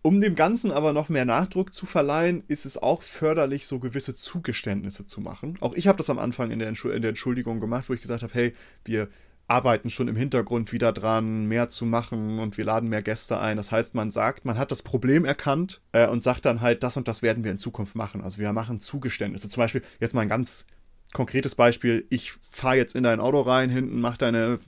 Um 0.00 0.20
dem 0.20 0.34
Ganzen 0.34 0.72
aber 0.72 0.92
noch 0.92 1.08
mehr 1.08 1.24
Nachdruck 1.24 1.74
zu 1.74 1.86
verleihen, 1.86 2.42
ist 2.48 2.66
es 2.66 2.76
auch 2.76 3.02
förderlich, 3.02 3.66
so 3.66 3.78
gewisse 3.78 4.14
Zugeständnisse 4.14 5.06
zu 5.06 5.20
machen. 5.20 5.58
Auch 5.60 5.74
ich 5.74 5.86
habe 5.86 5.98
das 5.98 6.10
am 6.10 6.18
Anfang 6.18 6.50
in 6.50 6.58
der, 6.58 6.68
in 6.68 7.02
der 7.02 7.10
Entschuldigung 7.10 7.60
gemacht, 7.60 7.88
wo 7.88 7.94
ich 7.94 8.00
gesagt 8.00 8.22
habe, 8.22 8.34
hey, 8.34 8.54
wir 8.84 9.08
arbeiten 9.52 9.90
schon 9.90 10.08
im 10.08 10.16
Hintergrund 10.16 10.72
wieder 10.72 10.92
dran, 10.92 11.44
mehr 11.46 11.68
zu 11.68 11.84
machen 11.84 12.38
und 12.38 12.56
wir 12.56 12.64
laden 12.64 12.88
mehr 12.88 13.02
Gäste 13.02 13.38
ein. 13.38 13.58
Das 13.58 13.70
heißt, 13.70 13.94
man 13.94 14.10
sagt, 14.10 14.46
man 14.46 14.56
hat 14.56 14.72
das 14.72 14.82
Problem 14.82 15.26
erkannt 15.26 15.82
äh, 15.92 16.08
und 16.08 16.24
sagt 16.24 16.46
dann 16.46 16.62
halt, 16.62 16.82
das 16.82 16.96
und 16.96 17.06
das 17.06 17.20
werden 17.20 17.44
wir 17.44 17.50
in 17.50 17.58
Zukunft 17.58 17.94
machen. 17.94 18.22
Also 18.22 18.38
wir 18.38 18.50
machen 18.54 18.80
Zugeständnisse. 18.80 19.50
Zum 19.50 19.60
Beispiel, 19.60 19.82
jetzt 20.00 20.14
mal 20.14 20.22
ein 20.22 20.30
ganz 20.30 20.66
konkretes 21.12 21.54
Beispiel, 21.54 22.06
ich 22.08 22.32
fahre 22.50 22.76
jetzt 22.76 22.96
in 22.96 23.04
dein 23.04 23.20
Auto 23.20 23.42
rein, 23.42 23.68
hinten 23.68 24.00
mach 24.00 24.16
deine 24.16 24.58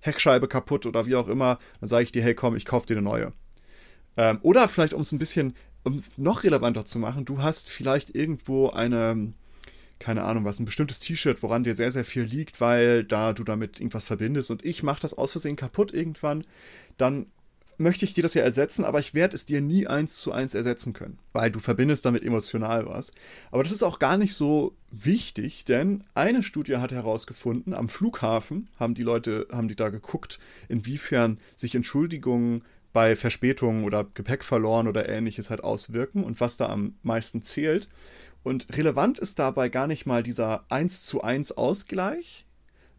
Heckscheibe 0.00 0.48
kaputt 0.48 0.86
oder 0.86 1.04
wie 1.04 1.16
auch 1.16 1.28
immer, 1.28 1.58
dann 1.80 1.88
sage 1.88 2.04
ich 2.04 2.12
dir, 2.12 2.22
hey 2.22 2.34
komm, 2.34 2.56
ich 2.56 2.64
kaufe 2.64 2.86
dir 2.86 2.94
eine 2.94 3.02
neue. 3.02 3.32
Ähm, 4.16 4.38
oder 4.40 4.68
vielleicht, 4.68 4.94
um 4.94 5.02
es 5.02 5.12
ein 5.12 5.18
bisschen 5.18 5.54
um 5.82 6.02
noch 6.16 6.44
relevanter 6.44 6.86
zu 6.86 6.98
machen, 6.98 7.26
du 7.26 7.42
hast 7.42 7.68
vielleicht 7.68 8.14
irgendwo 8.14 8.70
eine 8.70 9.34
keine 10.04 10.24
Ahnung 10.24 10.44
was, 10.44 10.60
ein 10.60 10.66
bestimmtes 10.66 10.98
T-Shirt, 10.98 11.42
woran 11.42 11.64
dir 11.64 11.74
sehr, 11.74 11.90
sehr 11.90 12.04
viel 12.04 12.24
liegt, 12.24 12.60
weil 12.60 13.04
da 13.04 13.32
du 13.32 13.42
damit 13.42 13.80
irgendwas 13.80 14.04
verbindest 14.04 14.50
und 14.50 14.62
ich 14.62 14.82
mache 14.82 15.00
das 15.00 15.14
aus 15.14 15.32
Versehen 15.32 15.56
kaputt 15.56 15.94
irgendwann, 15.94 16.44
dann 16.98 17.26
möchte 17.78 18.04
ich 18.04 18.12
dir 18.12 18.22
das 18.22 18.34
ja 18.34 18.42
ersetzen, 18.42 18.84
aber 18.84 18.98
ich 18.98 19.14
werde 19.14 19.34
es 19.34 19.46
dir 19.46 19.62
nie 19.62 19.86
eins 19.86 20.16
zu 20.16 20.30
eins 20.30 20.54
ersetzen 20.54 20.92
können, 20.92 21.18
weil 21.32 21.50
du 21.50 21.58
verbindest 21.58 22.04
damit 22.04 22.22
emotional 22.22 22.86
was. 22.86 23.12
Aber 23.50 23.62
das 23.62 23.72
ist 23.72 23.82
auch 23.82 23.98
gar 23.98 24.18
nicht 24.18 24.34
so 24.34 24.76
wichtig, 24.90 25.64
denn 25.64 26.04
eine 26.12 26.42
Studie 26.42 26.76
hat 26.76 26.92
herausgefunden, 26.92 27.72
am 27.72 27.88
Flughafen 27.88 28.68
haben 28.78 28.92
die 28.92 29.02
Leute, 29.02 29.48
haben 29.50 29.68
die 29.68 29.74
da 29.74 29.88
geguckt, 29.88 30.38
inwiefern 30.68 31.38
sich 31.56 31.74
Entschuldigungen 31.74 32.62
bei 32.92 33.16
Verspätungen 33.16 33.84
oder 33.84 34.04
Gepäck 34.12 34.44
verloren 34.44 34.86
oder 34.86 35.08
ähnliches 35.08 35.48
halt 35.48 35.64
auswirken 35.64 36.22
und 36.22 36.40
was 36.40 36.58
da 36.58 36.68
am 36.68 36.94
meisten 37.02 37.42
zählt. 37.42 37.88
Und 38.44 38.66
relevant 38.76 39.18
ist 39.18 39.38
dabei 39.38 39.70
gar 39.70 39.88
nicht 39.88 40.06
mal 40.06 40.22
dieser 40.22 40.66
1 40.68 41.06
zu 41.06 41.22
1 41.22 41.52
Ausgleich, 41.52 42.46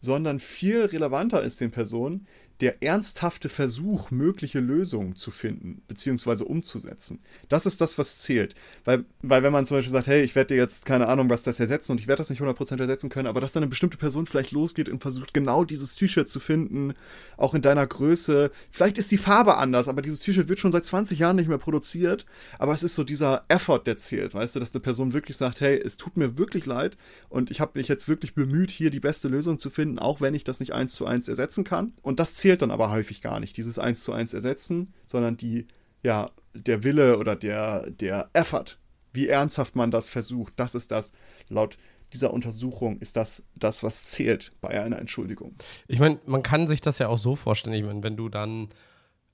sondern 0.01 0.39
viel 0.39 0.83
relevanter 0.85 1.41
ist 1.43 1.61
den 1.61 1.71
Personen, 1.71 2.27
der 2.61 2.81
ernsthafte 2.81 3.49
Versuch, 3.49 4.11
mögliche 4.11 4.59
Lösungen 4.59 5.15
zu 5.15 5.29
finden, 5.29 5.81
beziehungsweise 5.87 6.45
umzusetzen. 6.45 7.19
Das 7.49 7.65
ist 7.65 7.81
das, 7.81 7.97
was 7.97 8.19
zählt. 8.19 8.55
Weil, 8.85 9.03
weil 9.21 9.43
wenn 9.43 9.51
man 9.51 9.65
zum 9.65 9.77
Beispiel 9.77 9.91
sagt, 9.91 10.07
hey, 10.07 10.23
ich 10.23 10.35
werde 10.35 10.53
dir 10.53 10.61
jetzt 10.61 10.85
keine 10.85 11.07
Ahnung, 11.07 11.29
was 11.29 11.43
das 11.43 11.59
ersetzen 11.59 11.91
und 11.91 11.99
ich 11.99 12.07
werde 12.07 12.19
das 12.19 12.29
nicht 12.29 12.41
100% 12.41 12.79
ersetzen 12.79 13.09
können, 13.09 13.27
aber 13.27 13.41
dass 13.41 13.51
dann 13.51 13.63
eine 13.63 13.69
bestimmte 13.69 13.97
Person 13.97 14.25
vielleicht 14.25 14.51
losgeht 14.51 14.87
und 14.87 15.01
versucht, 15.01 15.33
genau 15.33 15.65
dieses 15.65 15.95
T-Shirt 15.95 16.29
zu 16.29 16.39
finden, 16.39 16.93
auch 17.35 17.53
in 17.53 17.61
deiner 17.61 17.85
Größe. 17.85 18.51
Vielleicht 18.71 18.97
ist 18.97 19.11
die 19.11 19.17
Farbe 19.17 19.57
anders, 19.57 19.89
aber 19.89 20.01
dieses 20.01 20.19
T-Shirt 20.21 20.47
wird 20.47 20.59
schon 20.59 20.71
seit 20.71 20.85
20 20.85 21.19
Jahren 21.19 21.35
nicht 21.35 21.49
mehr 21.49 21.57
produziert. 21.57 22.25
Aber 22.57 22.73
es 22.73 22.83
ist 22.83 22.95
so 22.95 23.03
dieser 23.03 23.43
Effort, 23.49 23.83
der 23.85 23.97
zählt, 23.97 24.33
weißt 24.33 24.55
du, 24.55 24.59
dass 24.61 24.73
eine 24.73 24.81
Person 24.81 25.11
wirklich 25.11 25.35
sagt, 25.35 25.59
hey, 25.59 25.77
es 25.77 25.97
tut 25.97 26.15
mir 26.15 26.37
wirklich 26.37 26.65
leid 26.65 26.95
und 27.27 27.51
ich 27.51 27.59
habe 27.59 27.77
mich 27.77 27.89
jetzt 27.89 28.07
wirklich 28.07 28.33
bemüht, 28.33 28.71
hier 28.71 28.91
die 28.91 29.01
beste 29.01 29.27
Lösung 29.27 29.59
zu 29.59 29.69
finden, 29.69 29.99
auch 29.99 30.21
wenn 30.21 30.33
ich 30.33 30.45
das 30.45 30.61
nicht 30.61 30.71
eins 30.71 30.93
zu 30.93 31.05
eins 31.05 31.27
ersetzen 31.27 31.65
kann. 31.65 31.91
Und 32.01 32.19
das 32.21 32.35
zählt 32.35 32.44
dann 32.53 32.71
aber 32.71 32.91
häufig 32.91 33.21
gar 33.21 33.39
nicht, 33.39 33.57
dieses 33.57 33.79
eins 33.79 34.03
zu 34.03 34.13
eins 34.13 34.33
ersetzen, 34.33 34.93
sondern 35.05 35.37
die, 35.37 35.67
ja, 36.03 36.31
der 36.53 36.83
Wille 36.83 37.17
oder 37.17 37.35
der, 37.35 37.89
der 37.89 38.29
Effort, 38.33 38.77
wie 39.13 39.27
ernsthaft 39.27 39.75
man 39.75 39.91
das 39.91 40.09
versucht, 40.09 40.53
das 40.57 40.75
ist 40.75 40.91
das, 40.91 41.13
laut 41.49 41.77
dieser 42.13 42.31
Untersuchung 42.31 42.99
ist 42.99 43.15
das 43.15 43.43
das, 43.55 43.83
was 43.83 44.05
zählt 44.05 44.53
bei 44.61 44.81
einer 44.81 44.99
Entschuldigung. 44.99 45.55
Ich 45.87 45.99
meine, 45.99 46.19
man 46.25 46.43
kann 46.43 46.67
sich 46.67 46.79
das 46.79 46.99
ja 46.99 47.07
auch 47.07 47.17
so 47.17 47.35
vorstellen, 47.35 47.75
ich 47.75 47.83
meine, 47.83 48.03
wenn 48.03 48.15
du 48.15 48.29
dann 48.29 48.69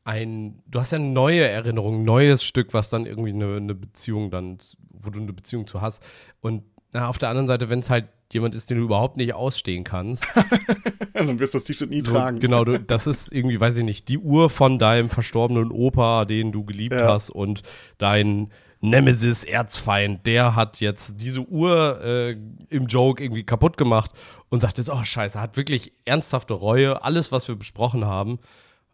ein, 0.03 0.63
du 0.65 0.79
hast 0.79 0.91
ja 0.91 0.97
eine 0.97 1.07
neue 1.07 1.47
Erinnerung, 1.47 2.01
ein 2.01 2.05
neues 2.05 2.43
Stück, 2.43 2.73
was 2.73 2.89
dann 2.89 3.05
irgendwie 3.05 3.29
eine, 3.31 3.57
eine 3.57 3.75
Beziehung 3.75 4.31
dann, 4.31 4.57
wo 4.89 5.09
du 5.09 5.19
eine 5.19 5.33
Beziehung 5.33 5.67
zu 5.67 5.81
hast. 5.81 6.01
Und 6.39 6.63
na, 6.91 7.07
auf 7.07 7.17
der 7.17 7.29
anderen 7.29 7.47
Seite, 7.47 7.69
wenn 7.69 7.79
es 7.79 7.89
halt 7.89 8.07
jemand 8.33 8.55
ist, 8.55 8.69
den 8.69 8.77
du 8.77 8.83
überhaupt 8.83 9.17
nicht 9.17 9.33
ausstehen 9.33 9.83
kannst. 9.83 10.25
dann 11.13 11.39
wirst 11.39 11.53
du 11.53 11.57
das 11.57 11.65
T-Shirt 11.65 11.89
nie 11.89 12.01
so, 12.01 12.11
tragen. 12.11 12.39
Genau, 12.39 12.63
du, 12.63 12.79
das 12.79 13.07
ist 13.07 13.31
irgendwie, 13.31 13.59
weiß 13.59 13.77
ich 13.77 13.83
nicht, 13.83 14.07
die 14.07 14.17
Uhr 14.17 14.49
von 14.49 14.79
deinem 14.79 15.09
verstorbenen 15.09 15.71
Opa, 15.71 16.25
den 16.25 16.51
du 16.51 16.63
geliebt 16.63 16.95
ja. 16.95 17.13
hast 17.13 17.29
und 17.29 17.61
dein 17.97 18.51
Nemesis, 18.81 19.43
Erzfeind, 19.43 20.25
der 20.25 20.55
hat 20.55 20.79
jetzt 20.79 21.21
diese 21.21 21.41
Uhr 21.41 22.01
äh, 22.03 22.31
im 22.69 22.87
Joke 22.87 23.23
irgendwie 23.23 23.43
kaputt 23.43 23.77
gemacht 23.77 24.11
und 24.49 24.59
sagt 24.59 24.79
jetzt, 24.79 24.89
oh 24.89 25.03
scheiße, 25.03 25.39
hat 25.39 25.55
wirklich 25.55 25.93
ernsthafte 26.03 26.55
Reue, 26.55 27.03
alles, 27.03 27.31
was 27.31 27.47
wir 27.47 27.55
besprochen 27.55 28.05
haben. 28.05 28.39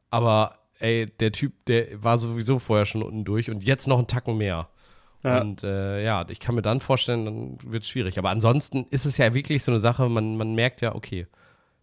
Aber 0.10 0.58
ey, 0.80 1.08
der 1.20 1.32
Typ, 1.32 1.54
der 1.66 2.04
war 2.04 2.18
sowieso 2.18 2.60
vorher 2.60 2.86
schon 2.86 3.02
unten 3.02 3.24
durch 3.24 3.50
und 3.50 3.64
jetzt 3.64 3.88
noch 3.88 3.98
einen 3.98 4.08
Tacken 4.08 4.38
mehr. 4.38 4.68
Ja. 5.24 5.42
Und 5.42 5.64
äh, 5.64 6.04
ja, 6.04 6.26
ich 6.30 6.40
kann 6.40 6.56
mir 6.56 6.62
dann 6.62 6.80
vorstellen, 6.80 7.26
dann 7.26 7.58
wird 7.66 7.84
es 7.84 7.90
schwierig. 7.90 8.18
Aber 8.18 8.30
ansonsten 8.30 8.86
ist 8.92 9.06
es 9.06 9.18
ja 9.18 9.34
wirklich 9.34 9.64
so 9.64 9.72
eine 9.72 9.80
Sache, 9.80 10.08
man, 10.10 10.38
man 10.38 10.54
merkt 10.56 10.82
ja, 10.82 10.96
okay, 10.96 11.28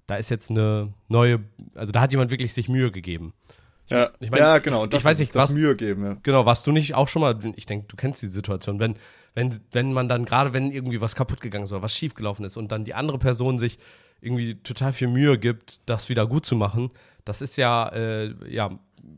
da 0.06 0.16
ist 0.16 0.30
jetzt 0.30 0.50
eine 0.50 0.92
neue, 1.08 1.40
also 1.74 1.92
da 1.92 2.00
hat 2.00 2.12
jemand 2.12 2.30
wirklich 2.30 2.52
sich 2.52 2.68
Mühe 2.68 2.90
gegeben. 2.90 3.32
Ich, 3.86 3.90
ja, 3.90 4.10
ich 4.20 4.30
mein, 4.30 4.40
ja, 4.40 4.58
genau. 4.58 4.86
Ich, 4.86 4.94
ich 4.94 5.04
weiß 5.04 5.18
nicht, 5.18 5.34
was 5.34 5.52
Mühe 5.52 5.76
geben. 5.76 6.04
Ja. 6.04 6.16
Genau, 6.22 6.46
warst 6.46 6.66
du 6.66 6.72
nicht 6.72 6.94
auch 6.94 7.08
schon 7.08 7.20
mal? 7.20 7.38
Ich 7.56 7.66
denke, 7.66 7.86
du 7.88 7.96
kennst 7.96 8.22
die 8.22 8.28
Situation, 8.28 8.80
wenn 8.80 8.96
wenn 9.34 9.58
wenn 9.72 9.92
man 9.92 10.08
dann 10.08 10.24
gerade, 10.24 10.54
wenn 10.54 10.70
irgendwie 10.70 11.00
was 11.00 11.14
kaputt 11.14 11.40
gegangen 11.40 11.64
ist 11.64 11.72
oder 11.72 11.82
was 11.82 11.94
schiefgelaufen 11.94 12.44
ist 12.44 12.56
und 12.56 12.72
dann 12.72 12.84
die 12.84 12.94
andere 12.94 13.18
Person 13.18 13.58
sich 13.58 13.78
irgendwie 14.22 14.54
total 14.54 14.94
viel 14.94 15.08
Mühe 15.08 15.38
gibt, 15.38 15.80
das 15.86 16.08
wieder 16.08 16.26
gut 16.26 16.46
zu 16.46 16.56
machen, 16.56 16.90
das 17.26 17.42
ist 17.42 17.56
ja 17.56 17.88
äh, 17.88 18.32
ja 18.48 18.70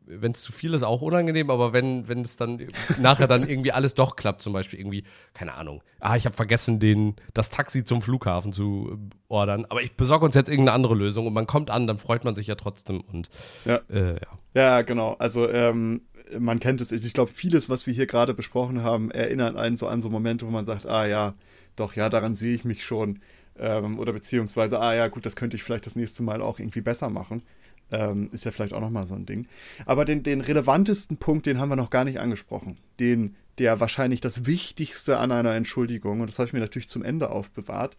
wenn 0.07 0.33
es 0.33 0.43
zu 0.43 0.52
viel 0.52 0.75
ist, 0.75 0.83
auch 0.83 1.02
unangenehm, 1.02 1.50
aber 1.50 1.73
wenn, 1.73 2.09
wenn 2.09 2.23
es 2.23 2.37
dann 2.37 2.66
nachher 3.00 3.26
dann 3.26 3.49
irgendwie 3.49 3.73
alles 3.73 3.95
doch 3.95 4.16
klappt, 4.16 4.43
zum 4.43 4.52
Beispiel 4.52 4.78
irgendwie, 4.78 5.05
keine 5.35 5.55
Ahnung, 5.55 5.83
ah, 6.00 6.16
ich 6.16 6.26
habe 6.26 6.35
vergessen, 6.35 6.78
den, 6.78 7.16
das 7.35 7.50
Taxi 7.50 7.85
zum 7.85 8.02
Flughafen 8.02 8.52
zu 8.52 8.99
ordern, 9.28 9.64
aber 9.69 9.83
ich 9.83 9.97
besorge 9.97 10.25
uns 10.25 10.35
jetzt 10.35 10.49
irgendeine 10.49 10.75
andere 10.75 10.95
Lösung 10.95 11.26
und 11.26 11.33
man 11.33 11.47
kommt 11.47 11.71
an, 11.71 11.87
dann 11.87 11.99
freut 11.99 12.25
man 12.25 12.35
sich 12.35 12.47
ja 12.47 12.55
trotzdem 12.55 13.00
und 13.00 13.28
ja. 13.64 13.81
Äh, 13.90 14.14
ja. 14.14 14.38
ja. 14.55 14.83
genau. 14.83 15.16
Also 15.19 15.49
ähm, 15.49 16.02
man 16.38 16.61
kennt 16.61 16.81
es, 16.81 16.93
ich 16.93 17.12
glaube, 17.12 17.31
vieles, 17.31 17.69
was 17.69 17.87
wir 17.87 17.95
hier 17.95 18.07
gerade 18.07 18.35
besprochen 18.35 18.83
haben, 18.83 19.11
erinnert 19.11 19.57
einen 19.57 19.76
so 19.76 19.87
an 19.87 20.02
so 20.02 20.11
Momente, 20.11 20.47
wo 20.47 20.50
man 20.50 20.64
sagt, 20.64 20.87
ah 20.87 21.07
ja, 21.07 21.35
doch, 21.76 21.95
ja, 21.95 22.09
daran 22.09 22.35
sehe 22.35 22.55
ich 22.55 22.64
mich 22.64 22.85
schon. 22.85 23.21
Ähm, 23.59 23.99
oder 23.99 24.12
beziehungsweise, 24.12 24.81
ah 24.81 24.95
ja, 24.95 25.09
gut, 25.09 25.25
das 25.25 25.37
könnte 25.37 25.57
ich 25.57 25.62
vielleicht 25.62 25.87
das 25.87 25.97
nächste 25.97 26.23
Mal 26.23 26.43
auch 26.43 26.59
irgendwie 26.59 26.81
besser 26.81 27.09
machen. 27.11 27.43
Ähm, 27.90 28.31
ist 28.33 28.45
ja 28.45 28.50
vielleicht 28.50 28.73
auch 28.73 28.81
nochmal 28.81 29.07
so 29.07 29.14
ein 29.14 29.26
Ding. 29.26 29.47
Aber 29.85 30.05
den, 30.05 30.23
den 30.23 30.40
relevantesten 30.40 31.19
Punkt, 31.19 31.47
den 31.47 31.61
haben 31.61 31.69
wir 31.69 31.76
noch 31.76 31.90
gar 31.90 32.05
nicht 32.05 32.19
angesprochen. 32.19 32.78
Den, 32.99 33.37
der 33.59 33.78
wahrscheinlich 33.78 34.21
das 34.21 34.47
Wichtigste 34.47 35.19
an 35.19 35.31
einer 35.31 35.55
Entschuldigung, 35.55 36.21
und 36.21 36.28
das 36.28 36.38
habe 36.38 36.49
ich 36.49 36.52
mir 36.52 36.61
natürlich 36.61 36.88
zum 36.88 37.05
Ende 37.05 37.31
aufbewahrt, 37.31 37.97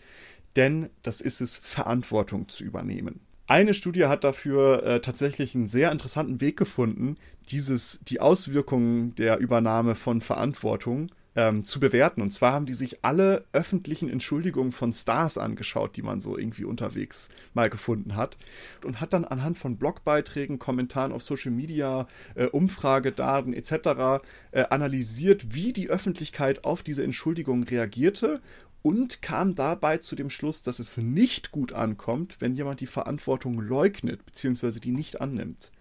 denn 0.55 0.89
das 1.03 1.21
ist 1.21 1.39
es, 1.39 1.57
Verantwortung 1.57 2.49
zu 2.49 2.63
übernehmen. 2.63 3.21
Eine 3.47 3.73
Studie 3.73 4.05
hat 4.05 4.25
dafür 4.25 4.83
äh, 4.83 4.99
tatsächlich 4.99 5.55
einen 5.55 5.67
sehr 5.67 5.91
interessanten 5.91 6.41
Weg 6.41 6.57
gefunden, 6.57 7.15
dieses, 7.49 8.01
die 8.01 8.19
Auswirkungen 8.19 9.15
der 9.15 9.37
Übernahme 9.37 9.95
von 9.95 10.19
Verantwortung 10.19 11.09
ähm, 11.37 11.63
zu 11.63 11.79
bewerten. 11.79 12.21
Und 12.21 12.31
zwar 12.31 12.51
haben 12.51 12.65
die 12.65 12.73
sich 12.73 13.05
alle 13.05 13.45
öffentlichen 13.53 14.09
Entschuldigungen 14.09 14.71
von 14.73 14.91
Stars 14.91 15.37
angeschaut, 15.37 15.95
die 15.95 16.01
man 16.01 16.19
so 16.19 16.37
irgendwie 16.37 16.65
unterwegs 16.65 17.29
mal 17.53 17.69
gefunden 17.69 18.15
hat. 18.15 18.37
Und 18.83 18.99
hat 18.99 19.13
dann 19.13 19.23
anhand 19.23 19.57
von 19.57 19.77
Blogbeiträgen, 19.77 20.59
Kommentaren 20.59 21.13
auf 21.13 21.21
Social 21.21 21.51
Media, 21.51 22.07
äh, 22.35 22.47
Umfragedaten 22.47 23.53
etc. 23.53 24.21
Äh, 24.51 24.63
analysiert, 24.69 25.53
wie 25.53 25.71
die 25.71 25.89
Öffentlichkeit 25.89 26.65
auf 26.65 26.81
diese 26.81 27.03
Entschuldigungen 27.03 27.63
reagierte 27.63 28.41
und 28.81 29.21
kam 29.21 29.53
dabei 29.53 29.97
zu 29.97 30.15
dem 30.15 30.29
Schluss, 30.29 30.63
dass 30.63 30.79
es 30.79 30.97
nicht 30.97 31.51
gut 31.51 31.71
ankommt, 31.71 32.37
wenn 32.39 32.55
jemand 32.55 32.81
die 32.81 32.87
Verantwortung 32.87 33.59
leugnet 33.59 34.25
bzw. 34.25 34.79
die 34.79 34.91
nicht 34.91 35.21
annimmt. 35.21 35.71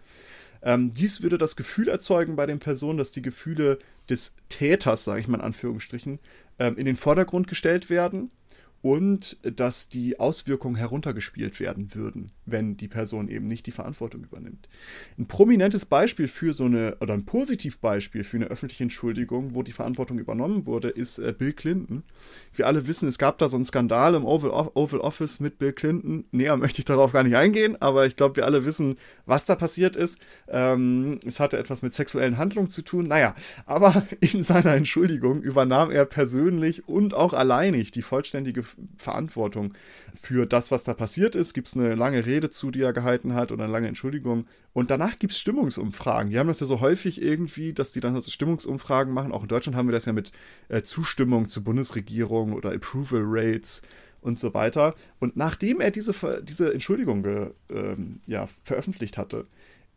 Ähm, 0.67 0.93
dies 0.93 1.23
würde 1.23 1.39
das 1.39 1.55
Gefühl 1.55 1.89
erzeugen 1.89 2.35
bei 2.35 2.45
den 2.45 2.59
Personen, 2.59 2.99
dass 2.99 3.13
die 3.13 3.23
Gefühle 3.23 3.79
des 4.11 4.35
Täters, 4.49 5.05
sage 5.05 5.21
ich 5.21 5.29
mal 5.29 5.39
in 5.39 5.45
Anführungsstrichen, 5.45 6.19
ähm, 6.59 6.77
in 6.77 6.87
den 6.87 6.97
Vordergrund 6.97 7.47
gestellt 7.47 7.89
werden 7.89 8.33
und 8.87 9.37
dass 9.43 9.89
die 9.89 10.21
Auswirkungen 10.21 10.77
heruntergespielt 10.77 11.59
werden 11.59 11.97
würden, 11.97 12.31
wenn 12.45 12.77
die 12.77 12.87
Person 12.87 13.27
eben 13.27 13.49
nicht 13.49 13.67
die 13.67 13.73
Verantwortung 13.73 14.23
übernimmt. 14.23 14.69
Ein 15.19 15.27
prominentes 15.27 15.87
Beispiel 15.87 16.29
für 16.29 16.53
so 16.53 16.67
eine, 16.67 16.97
oder 17.01 17.15
ein 17.15 17.25
Positivbeispiel 17.25 18.23
für 18.23 18.37
eine 18.37 18.47
öffentliche 18.47 18.85
Entschuldigung, 18.85 19.57
wo 19.57 19.65
die 19.65 19.73
Verantwortung 19.73 20.21
übernommen 20.21 20.67
wurde, 20.67 20.89
ist 20.89 21.19
äh, 21.19 21.35
Bill 21.37 21.53
Clinton. 21.53 22.05
Wir 22.55 22.69
alle 22.69 22.87
wissen, 22.87 23.09
es 23.09 23.19
gab 23.19 23.39
da 23.39 23.49
so 23.49 23.57
einen 23.57 23.65
Skandal 23.65 24.15
im 24.15 24.25
Oval, 24.25 24.53
Oval 24.53 25.01
Office 25.01 25.41
mit 25.41 25.59
Bill 25.59 25.73
Clinton. 25.73 26.25
Näher 26.31 26.57
möchte 26.57 26.81
ich 26.81 26.85
darauf 26.85 27.13
gar 27.13 27.25
nicht 27.25 27.35
eingehen, 27.35 27.83
aber 27.83 28.07
ich 28.07 28.15
glaube, 28.15 28.37
wir 28.37 28.45
alle 28.45 28.65
wissen, 28.67 28.99
was 29.25 29.47
da 29.47 29.57
passiert 29.57 29.97
ist. 29.97 30.21
Ähm, 30.47 31.19
es 31.27 31.41
hatte 31.41 31.59
etwas 31.59 31.83
mit 31.83 31.93
sexuellen 31.93 32.39
Handlungen 32.39 32.69
zu 32.69 32.83
tun. 32.83 33.09
Naja, 33.09 33.35
aber 33.65 34.07
in 34.21 34.45
seiner 34.45 34.75
Entschuldigung 34.77 35.43
übernahm 35.43 35.91
er 35.91 36.05
persönlich 36.05 36.87
und 36.87 37.15
auch 37.15 37.33
alleinig 37.33 37.91
die 37.91 38.03
vollständige 38.03 38.63
Verantwortung 38.97 39.75
für 40.15 40.47
das, 40.47 40.71
was 40.71 40.85
da 40.85 40.95
passiert 40.95 41.35
ist. 41.35 41.55
Gibt 41.55 41.69
es 41.69 41.77
eine 41.77 41.95
lange 41.95 42.27
Rede 42.27 42.51
zu, 42.51 42.71
die 42.71 42.83
er 42.83 42.93
gehalten 42.93 43.35
hat 43.35 43.53
oder 43.53 43.65
eine 43.65 43.73
lange 43.73 43.89
Entschuldigung. 43.89 44.47
Und 44.73 44.91
danach 44.91 45.19
gibt 45.19 45.33
es 45.33 45.39
Stimmungsumfragen. 45.39 46.31
Die 46.31 46.39
haben 46.39 46.49
das 46.49 46.61
ja 46.61 46.67
so 46.67 46.81
häufig 46.81 47.21
irgendwie, 47.23 47.73
dass 47.73 47.93
die 47.93 48.01
dann 48.01 48.21
so 48.21 48.31
Stimmungsumfragen 48.31 49.13
machen. 49.13 49.33
Auch 49.33 49.43
in 49.43 49.49
Deutschland 49.49 49.77
haben 49.77 49.89
wir 49.89 49.93
das 49.93 50.05
ja 50.05 50.13
mit 50.13 50.33
äh, 50.69 50.83
Zustimmung 50.83 51.49
zur 51.49 51.65
Bundesregierung 51.65 52.53
oder 52.53 52.73
Approval 52.73 53.23
Rates 53.25 53.83
und 54.21 54.39
so 54.39 54.55
weiter. 54.55 54.95
Und 55.21 55.37
nachdem 55.37 55.81
er 55.81 55.91
diese, 55.91 56.15
diese 56.43 56.73
Entschuldigung 56.73 57.23
ge, 57.23 57.51
ähm, 57.71 58.21
ja, 58.27 58.49
veröffentlicht 58.65 59.19
hatte, 59.19 59.47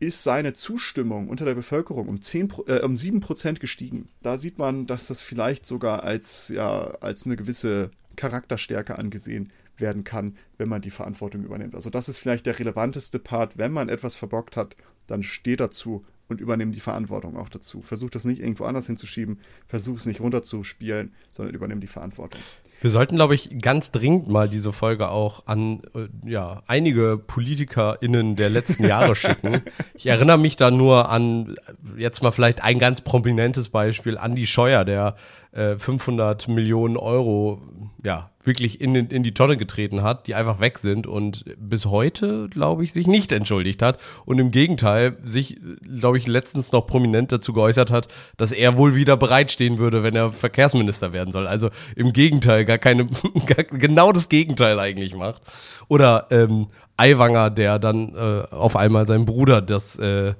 ist 0.00 0.24
seine 0.24 0.54
Zustimmung 0.54 1.28
unter 1.28 1.44
der 1.44 1.54
Bevölkerung 1.54 2.08
um, 2.08 2.22
10, 2.22 2.54
äh, 2.66 2.80
um 2.80 2.94
7% 2.94 3.58
gestiegen. 3.60 4.08
Da 4.22 4.38
sieht 4.38 4.58
man, 4.58 4.86
dass 4.86 5.06
das 5.06 5.20
vielleicht 5.20 5.66
sogar 5.66 6.02
als, 6.02 6.48
ja, 6.48 6.92
als 7.00 7.26
eine 7.26 7.36
gewisse 7.36 7.90
Charakterstärke 8.16 8.98
angesehen 8.98 9.52
werden 9.76 10.04
kann, 10.04 10.36
wenn 10.58 10.68
man 10.68 10.82
die 10.82 10.90
Verantwortung 10.90 11.42
übernimmt. 11.42 11.74
Also 11.74 11.90
das 11.90 12.08
ist 12.08 12.18
vielleicht 12.18 12.46
der 12.46 12.58
relevanteste 12.58 13.18
Part. 13.18 13.56
Wenn 13.58 13.72
man 13.72 13.88
etwas 13.88 14.14
verbockt 14.14 14.56
hat, 14.56 14.76
dann 15.06 15.22
steht 15.22 15.60
dazu 15.60 16.04
und 16.28 16.40
übernimmt 16.40 16.74
die 16.74 16.80
Verantwortung 16.80 17.36
auch 17.36 17.48
dazu. 17.48 17.82
Versucht 17.82 18.14
das 18.14 18.24
nicht 18.24 18.40
irgendwo 18.40 18.64
anders 18.64 18.86
hinzuschieben, 18.86 19.40
versucht 19.66 20.00
es 20.00 20.06
nicht 20.06 20.20
runterzuspielen, 20.20 21.12
sondern 21.32 21.54
übernimmt 21.54 21.82
die 21.82 21.88
Verantwortung. 21.88 22.40
Wir 22.80 22.88
sollten, 22.88 23.16
glaube 23.16 23.34
ich, 23.34 23.60
ganz 23.60 23.90
dringend 23.90 24.28
mal 24.28 24.48
diese 24.48 24.72
Folge 24.72 25.10
auch 25.10 25.46
an 25.46 25.82
äh, 25.94 26.08
ja, 26.24 26.62
einige 26.66 27.18
PolitikerInnen 27.18 28.36
der 28.36 28.48
letzten 28.48 28.84
Jahre 28.84 29.14
schicken. 29.16 29.60
Ich 29.92 30.06
erinnere 30.06 30.38
mich 30.38 30.56
da 30.56 30.70
nur 30.70 31.10
an, 31.10 31.56
jetzt 31.98 32.22
mal 32.22 32.30
vielleicht 32.30 32.62
ein 32.62 32.78
ganz 32.78 33.02
prominentes 33.02 33.68
Beispiel, 33.68 34.18
Andy 34.22 34.46
Scheuer, 34.46 34.86
der 34.86 35.16
äh, 35.52 35.76
500 35.76 36.48
Millionen 36.48 36.96
Euro 36.96 37.60
ja, 38.04 38.30
wirklich 38.42 38.80
in, 38.80 38.94
in 38.94 39.22
die 39.22 39.34
Tonne 39.34 39.56
getreten 39.56 40.02
hat, 40.02 40.26
die 40.26 40.34
einfach 40.34 40.60
weg 40.60 40.78
sind 40.78 41.06
und 41.06 41.44
bis 41.58 41.86
heute, 41.86 42.48
glaube 42.48 42.84
ich, 42.84 42.92
sich 42.92 43.06
nicht 43.06 43.32
entschuldigt 43.32 43.82
hat 43.82 43.98
und 44.24 44.38
im 44.38 44.50
Gegenteil 44.50 45.18
sich, 45.22 45.58
glaube 45.82 46.16
ich, 46.16 46.26
letztens 46.26 46.72
noch 46.72 46.86
prominent 46.86 47.32
dazu 47.32 47.52
geäußert 47.52 47.90
hat, 47.90 48.08
dass 48.36 48.52
er 48.52 48.78
wohl 48.78 48.94
wieder 48.94 49.16
bereitstehen 49.16 49.78
würde, 49.78 50.02
wenn 50.02 50.16
er 50.16 50.30
Verkehrsminister 50.30 51.12
werden 51.12 51.32
soll. 51.32 51.46
Also 51.46 51.68
im 51.96 52.12
Gegenteil 52.12 52.64
gar 52.64 52.78
keine, 52.78 53.08
genau 53.70 54.12
das 54.12 54.28
Gegenteil 54.28 54.78
eigentlich 54.78 55.14
macht. 55.14 55.42
Oder 55.88 56.28
ähm, 56.30 56.68
Aiwanger, 56.96 57.50
der 57.50 57.78
dann 57.78 58.14
äh, 58.14 58.54
auf 58.54 58.76
einmal 58.76 59.06
seinem 59.06 59.26
Bruder 59.26 59.60
das 59.60 59.98
äh, 59.98 60.34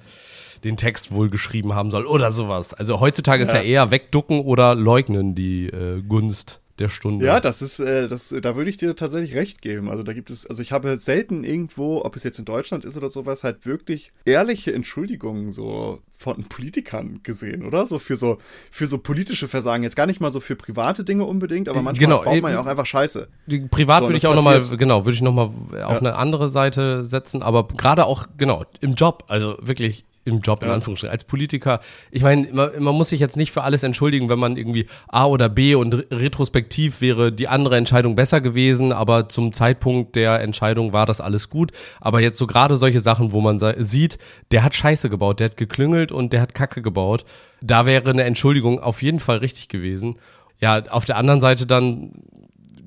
den 0.65 0.77
Text 0.77 1.13
wohl 1.13 1.31
geschrieben 1.31 1.75
haben 1.75 1.91
soll 1.91 2.07
oder 2.07 2.33
sowas. 2.33 2.75
Also 2.75 3.01
heutzutage 3.01 3.43
ja. 3.43 3.49
ist 3.49 3.55
ja 3.55 3.63
eher 3.63 3.91
wegducken 3.91 4.41
oder 4.41 4.75
leugnen 4.75 5.35
die 5.35 5.67
äh, 5.67 6.03
Gunst 6.03 6.61
der 6.81 6.89
Stunde. 6.89 7.27
Ja, 7.27 7.41
das 7.41 7.63
ist, 7.63 7.79
äh, 7.79 8.09
das, 8.09 8.35
da 8.43 8.57
würde 8.57 8.71
ich 8.71 8.77
dir 8.77 8.97
tatsächlich 8.97 9.35
recht 9.35 9.63
geben. 9.63 9.91
Also 9.91 10.03
da 10.03 10.13
gibt 10.13 10.31
es, 10.31 10.47
also 10.47 10.63
ich 10.63 10.73
habe 10.73 10.97
selten 10.97 11.45
irgendwo, 11.45 12.05
ob 12.05 12.17
es 12.17 12.25
jetzt 12.25 12.39
in 12.39 12.45
Deutschland 12.45 12.85
ist 12.85 12.97
oder 12.97 13.11
sowas, 13.11 13.45
halt 13.45 13.67
wirklich 13.67 14.13
ehrliche 14.25 14.73
Entschuldigungen 14.73 15.53
so 15.53 16.01
von 16.13 16.45
Politikern 16.45 17.21
gesehen, 17.23 17.65
oder? 17.65 17.87
So 17.87 17.99
für 17.99 18.17
so, 18.17 18.39
für 18.71 18.87
so 18.87 18.99
politische 18.99 19.49
Versagen. 19.49 19.83
Jetzt 19.83 19.97
gar 19.97 20.07
nicht 20.07 20.21
mal 20.21 20.31
so 20.31 20.41
für 20.41 20.57
private 20.57 21.05
Dinge 21.05 21.25
unbedingt, 21.25 21.69
aber 21.69 21.83
manchmal 21.83 22.07
genau, 22.07 22.25
baut 22.25 22.43
man 22.43 22.53
ja 22.53 22.61
auch 22.61 22.67
einfach 22.67 22.87
Scheiße. 22.87 23.29
Privat 23.71 24.01
so, 24.01 24.09
würde 24.09 24.19
ich 24.19 24.27
auch 24.27 24.35
nochmal, 24.35 24.63
genau, 24.77 25.05
würde 25.05 25.15
ich 25.15 25.23
nochmal 25.23 25.47
auf 25.47 25.73
ja. 25.73 25.89
eine 25.89 26.17
andere 26.17 26.49
Seite 26.49 27.05
setzen, 27.05 27.43
aber 27.43 27.69
gerade 27.69 28.07
auch, 28.07 28.27
genau, 28.37 28.65
im 28.81 28.95
Job, 28.95 29.25
also 29.29 29.57
wirklich 29.61 30.05
im 30.25 30.41
Job, 30.41 30.63
in 30.63 30.69
ja. 30.69 30.75
Anführungsstrichen, 30.75 31.13
als 31.13 31.25
Politiker. 31.25 31.81
Ich 32.11 32.23
meine, 32.23 32.49
man, 32.53 32.71
man, 32.79 32.95
muss 32.95 33.09
sich 33.09 33.21
jetzt 33.21 33.37
nicht 33.37 33.53
für 33.53 33.63
alles 33.63 33.83
entschuldigen, 33.83 34.29
wenn 34.29 34.39
man 34.39 34.57
irgendwie 34.57 34.87
A 35.09 35.27
oder 35.27 35.49
B 35.49 35.75
und 35.75 35.95
retrospektiv 36.11 37.01
wäre 37.01 37.33
die 37.33 37.49
andere 37.49 37.77
Entscheidung 37.77 38.15
besser 38.15 38.41
gewesen, 38.41 38.93
aber 38.93 39.29
zum 39.29 39.53
Zeitpunkt 39.53 40.17
der 40.17 40.41
Entscheidung 40.41 40.93
war 40.93 41.07
das 41.07 41.21
alles 41.21 41.49
gut. 41.49 41.73
Aber 42.01 42.21
jetzt 42.21 42.39
so 42.39 42.47
gerade 42.47 42.77
solche 42.77 43.01
Sachen, 43.01 43.33
wo 43.33 43.41
man 43.41 43.61
sieht, 43.79 44.19
der 44.51 44.63
hat 44.63 44.75
Scheiße 44.75 45.09
gebaut, 45.09 45.41
der 45.41 45.47
hat 45.47 45.57
geklüngelt 45.57 46.13
und 46.13 46.33
der 46.33 46.43
hat 46.43 46.55
Kacke 46.55 46.83
gebaut, 46.83 47.25
da 47.63 47.87
wäre 47.87 48.11
eine 48.11 48.25
Entschuldigung 48.25 48.81
auf 48.81 49.03
jeden 49.03 49.21
Fall 49.21 49.39
richtig 49.39 49.69
gewesen. 49.69 50.19
Ja, 50.61 50.85
auf 50.91 51.07
der 51.07 51.17
anderen 51.17 51.41
Seite 51.41 51.67
dann, 51.67 52.13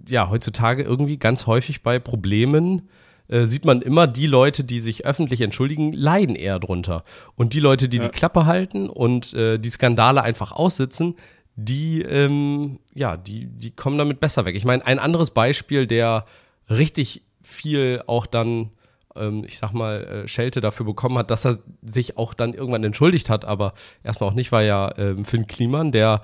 ja, 0.08 0.30
heutzutage 0.30 0.84
irgendwie 0.84 1.18
ganz 1.18 1.48
häufig 1.48 1.82
bei 1.82 1.98
Problemen, 1.98 2.88
äh, 3.34 3.48
sieht 3.48 3.66
man 3.66 3.82
immer, 3.82 4.06
die 4.06 4.28
Leute, 4.28 4.64
die 4.64 4.80
sich 4.80 5.06
öffentlich 5.06 5.42
entschuldigen, 5.42 5.92
leiden 5.92 6.36
eher 6.36 6.60
drunter. 6.60 7.04
Und 7.36 7.54
die 7.54 7.60
Leute, 7.60 7.90
die 7.90 7.98
ja. 7.98 8.04
die 8.04 8.10
Klappe 8.10 8.46
halten 8.46 8.90
und 8.90 9.34
äh, 9.34 9.58
die 9.58 9.72
Skandale 9.72 10.22
einfach 10.22 10.52
aussitzen, 10.52 11.16
die, 11.56 12.04
ähm, 12.04 12.80
ja, 12.94 13.18
die, 13.18 13.48
die 13.48 13.72
kommen 13.72 13.98
damit 13.98 14.20
besser 14.20 14.46
weg. 14.46 14.56
Ich 14.56 14.66
meine, 14.66 14.86
ein 14.86 15.00
anderes 15.00 15.32
Beispiel, 15.32 15.88
der 15.88 16.26
richtig 16.70 17.24
viel 17.42 18.04
auch 18.06 18.28
dann, 18.28 18.70
ähm, 19.16 19.44
ich 19.48 19.58
sag 19.58 19.74
mal, 19.74 20.04
äh, 20.04 20.28
Schelte 20.28 20.62
dafür 20.62 20.86
bekommen 20.86 21.18
hat, 21.18 21.32
dass 21.32 21.46
er 21.46 21.58
sich 21.82 22.18
auch 22.18 22.36
dann 22.36 22.54
irgendwann 22.54 22.84
entschuldigt 22.84 23.32
hat, 23.32 23.46
aber 23.46 23.74
erstmal 24.04 24.30
auch 24.30 24.36
nicht, 24.36 24.52
war 24.52 24.62
ja 24.62 24.94
ähm, 24.98 25.26
Finn 25.26 25.48
Kliman, 25.48 25.92
der 25.92 26.22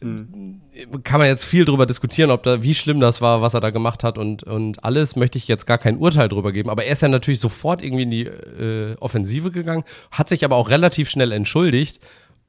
Mhm. 0.00 0.60
Kann 1.04 1.20
man 1.20 1.28
jetzt 1.28 1.44
viel 1.44 1.64
drüber 1.64 1.86
diskutieren, 1.86 2.30
ob 2.30 2.42
da, 2.42 2.62
wie 2.62 2.74
schlimm 2.74 3.00
das 3.00 3.22
war, 3.22 3.40
was 3.40 3.54
er 3.54 3.60
da 3.60 3.70
gemacht 3.70 4.04
hat 4.04 4.18
und, 4.18 4.42
und 4.42 4.84
alles, 4.84 5.16
möchte 5.16 5.38
ich 5.38 5.48
jetzt 5.48 5.66
gar 5.66 5.78
kein 5.78 5.96
Urteil 5.96 6.28
drüber 6.28 6.52
geben. 6.52 6.68
Aber 6.68 6.84
er 6.84 6.92
ist 6.92 7.02
ja 7.02 7.08
natürlich 7.08 7.40
sofort 7.40 7.82
irgendwie 7.82 8.02
in 8.02 8.10
die 8.10 8.26
äh, 8.26 8.96
Offensive 9.00 9.50
gegangen, 9.50 9.84
hat 10.10 10.28
sich 10.28 10.44
aber 10.44 10.56
auch 10.56 10.68
relativ 10.68 11.08
schnell 11.08 11.32
entschuldigt. 11.32 12.00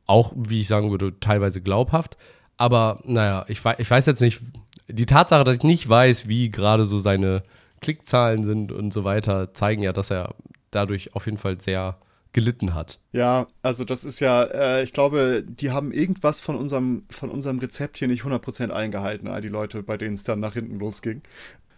Auch, 0.06 0.34
wie 0.36 0.62
ich 0.62 0.68
sagen 0.68 0.92
würde, 0.92 1.20
teilweise 1.20 1.62
glaubhaft. 1.62 2.18
Aber 2.58 3.00
naja, 3.04 3.46
ich, 3.48 3.62
ich 3.78 3.90
weiß 3.90 4.06
jetzt 4.06 4.22
nicht, 4.22 4.42
die 4.88 5.06
Tatsache, 5.06 5.44
dass 5.44 5.56
ich 5.56 5.64
nicht 5.64 5.88
weiß, 5.88 6.28
wie 6.28 6.50
gerade 6.50 6.86
so 6.86 7.00
seine 7.00 7.44
Klickzahlen 7.82 8.44
sind 8.44 8.72
und 8.72 8.92
so 8.92 9.04
weiter, 9.04 9.54
zeigen 9.54 9.84
ja, 9.84 9.94
dass 9.94 10.12
er 10.12 10.34
dadurch 10.72 11.16
auf 11.16 11.26
jeden 11.26 11.38
Fall 11.38 11.62
sehr 11.62 11.98
gelitten 12.34 12.74
hat. 12.74 13.00
Ja, 13.12 13.48
also 13.62 13.84
das 13.84 14.04
ist 14.04 14.20
ja, 14.20 14.44
äh, 14.44 14.84
ich 14.84 14.94
glaube, 14.94 15.44
die 15.48 15.72
haben 15.72 15.92
irgendwas 15.92 16.40
von 16.40 16.56
unserem, 16.56 17.04
von 17.10 17.30
unserem 17.30 17.60
Rezept 17.60 17.98
hier 17.98 18.08
nicht 18.08 18.24
100% 18.24 18.70
eingehalten, 18.70 19.30
die 19.42 19.48
Leute, 19.48 19.84
bei 19.84 19.98
denen 19.98 20.16
es 20.16 20.24
dann 20.24 20.40
nach 20.40 20.54
hinten 20.54 20.80
losging. 20.80 21.22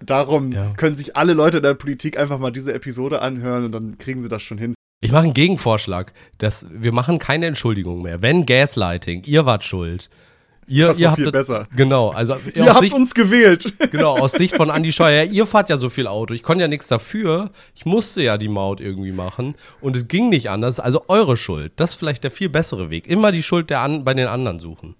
Darum 0.02 0.52
ja. 0.52 0.74
können 0.78 0.96
sich 0.96 1.16
alle 1.18 1.34
Leute 1.34 1.58
in 1.58 1.64
der 1.64 1.74
Politik 1.74 2.18
einfach 2.18 2.40
mal 2.40 2.52
diese 2.52 2.74
Episode 2.74 3.22
anhören 3.22 3.66
und 3.66 3.72
dann 3.72 3.98
kriegen 3.98 4.22
sie 4.22 4.30
das 4.30 4.42
schon 4.42 4.58
hin. 4.58 4.74
Ich 5.02 5.12
mache 5.12 5.24
einen 5.24 5.34
Gegenvorschlag, 5.34 6.14
dass 6.38 6.66
wir 6.70 6.92
machen 6.92 7.20
keine 7.20 7.46
Entschuldigung 7.46 8.02
mehr. 8.02 8.22
Wenn 8.22 8.46
Gaslighting, 8.46 9.24
ihr 9.26 9.46
wart 9.46 9.64
schuld, 9.64 10.10
Ihr, 10.70 10.88
das 10.88 10.98
ihr 11.00 11.10
habt 11.10 11.22
viel 11.22 11.32
besser. 11.32 11.68
Genau, 11.76 12.10
also 12.10 12.38
ihr 12.54 12.70
habt 12.70 12.82
Sicht, 12.82 12.94
uns 12.94 13.14
gewählt. 13.14 13.74
Genau, 13.92 14.18
aus 14.18 14.34
Sicht 14.34 14.56
von 14.56 14.70
Andi 14.70 14.92
Scheuer. 14.92 15.24
Ihr 15.24 15.46
fahrt 15.48 15.70
ja 15.70 15.78
so 15.78 15.90
viel 15.90 16.06
Auto. 16.06 16.34
Ich 16.34 16.44
konnte 16.44 16.62
ja 16.62 16.68
nichts 16.68 16.88
dafür. 16.88 17.50
Ich 17.74 17.86
musste 17.86 18.22
ja 18.22 18.38
die 18.38 18.48
Maut 18.48 18.80
irgendwie 18.80 19.12
machen 19.12 19.56
und 19.82 19.96
es 19.96 20.08
ging 20.08 20.30
nicht 20.30 20.50
anders. 20.50 20.80
Also 20.80 21.06
eure 21.08 21.38
Schuld. 21.38 21.74
Das 21.78 21.92
ist 21.92 21.96
vielleicht 21.96 22.24
der 22.24 22.32
viel 22.32 22.50
bessere 22.50 22.90
Weg. 22.92 23.08
Immer 23.08 23.32
die 23.32 23.42
Schuld 23.42 23.70
der 23.70 23.82
an, 23.82 24.04
bei 24.04 24.14
den 24.14 24.28
anderen 24.28 24.60
suchen. 24.60 24.96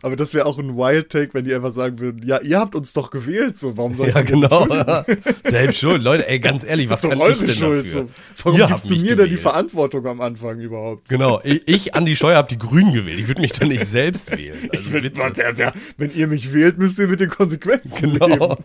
Aber 0.00 0.16
das 0.16 0.32
wäre 0.34 0.46
auch 0.46 0.58
ein 0.58 0.76
Wild 0.76 1.10
Take, 1.10 1.34
wenn 1.34 1.44
die 1.44 1.54
einfach 1.54 1.70
sagen 1.70 1.98
würden, 1.98 2.26
ja, 2.26 2.40
ihr 2.40 2.58
habt 2.58 2.74
uns 2.74 2.92
doch 2.92 3.10
gewählt, 3.10 3.56
so, 3.56 3.76
warum 3.76 3.94
soll 3.94 4.08
ich 4.08 4.14
Ja, 4.14 4.22
genau. 4.22 4.66
Selbst 5.44 5.78
schuld. 5.78 6.02
Leute, 6.02 6.28
ey, 6.28 6.38
ganz 6.38 6.64
ehrlich, 6.68 6.88
was 6.88 7.02
kann 7.02 7.20
ich 7.20 7.38
denn 7.38 7.54
Schuld, 7.54 7.86
dafür? 7.86 8.02
So. 8.02 8.44
Warum 8.44 8.60
ihr 8.60 8.66
gibst 8.66 8.84
du 8.90 8.94
mir 8.94 9.00
gewählt. 9.00 9.18
denn 9.18 9.30
die 9.30 9.36
Verantwortung 9.36 10.06
am 10.06 10.20
Anfang 10.20 10.60
überhaupt? 10.60 11.08
Genau, 11.08 11.40
ich, 11.42 11.62
ich 11.66 11.94
Andi 11.94 12.16
Scheuer, 12.16 12.36
hab 12.36 12.48
die 12.48 12.58
Grünen 12.58 12.92
gewählt. 12.92 13.18
Ich 13.18 13.28
würde 13.28 13.40
mich 13.40 13.52
doch 13.52 13.66
nicht 13.66 13.86
selbst 13.86 14.30
wählen. 14.36 14.68
Also, 14.72 14.92
würd, 14.92 15.12
wer, 15.36 15.58
wer, 15.58 15.72
wenn 15.96 16.12
ihr 16.14 16.26
mich 16.28 16.52
wählt, 16.52 16.78
müsst 16.78 16.98
ihr 16.98 17.08
mit 17.08 17.20
den 17.20 17.30
Konsequenzen 17.30 18.12
genau. 18.12 18.26
leben. 18.26 18.64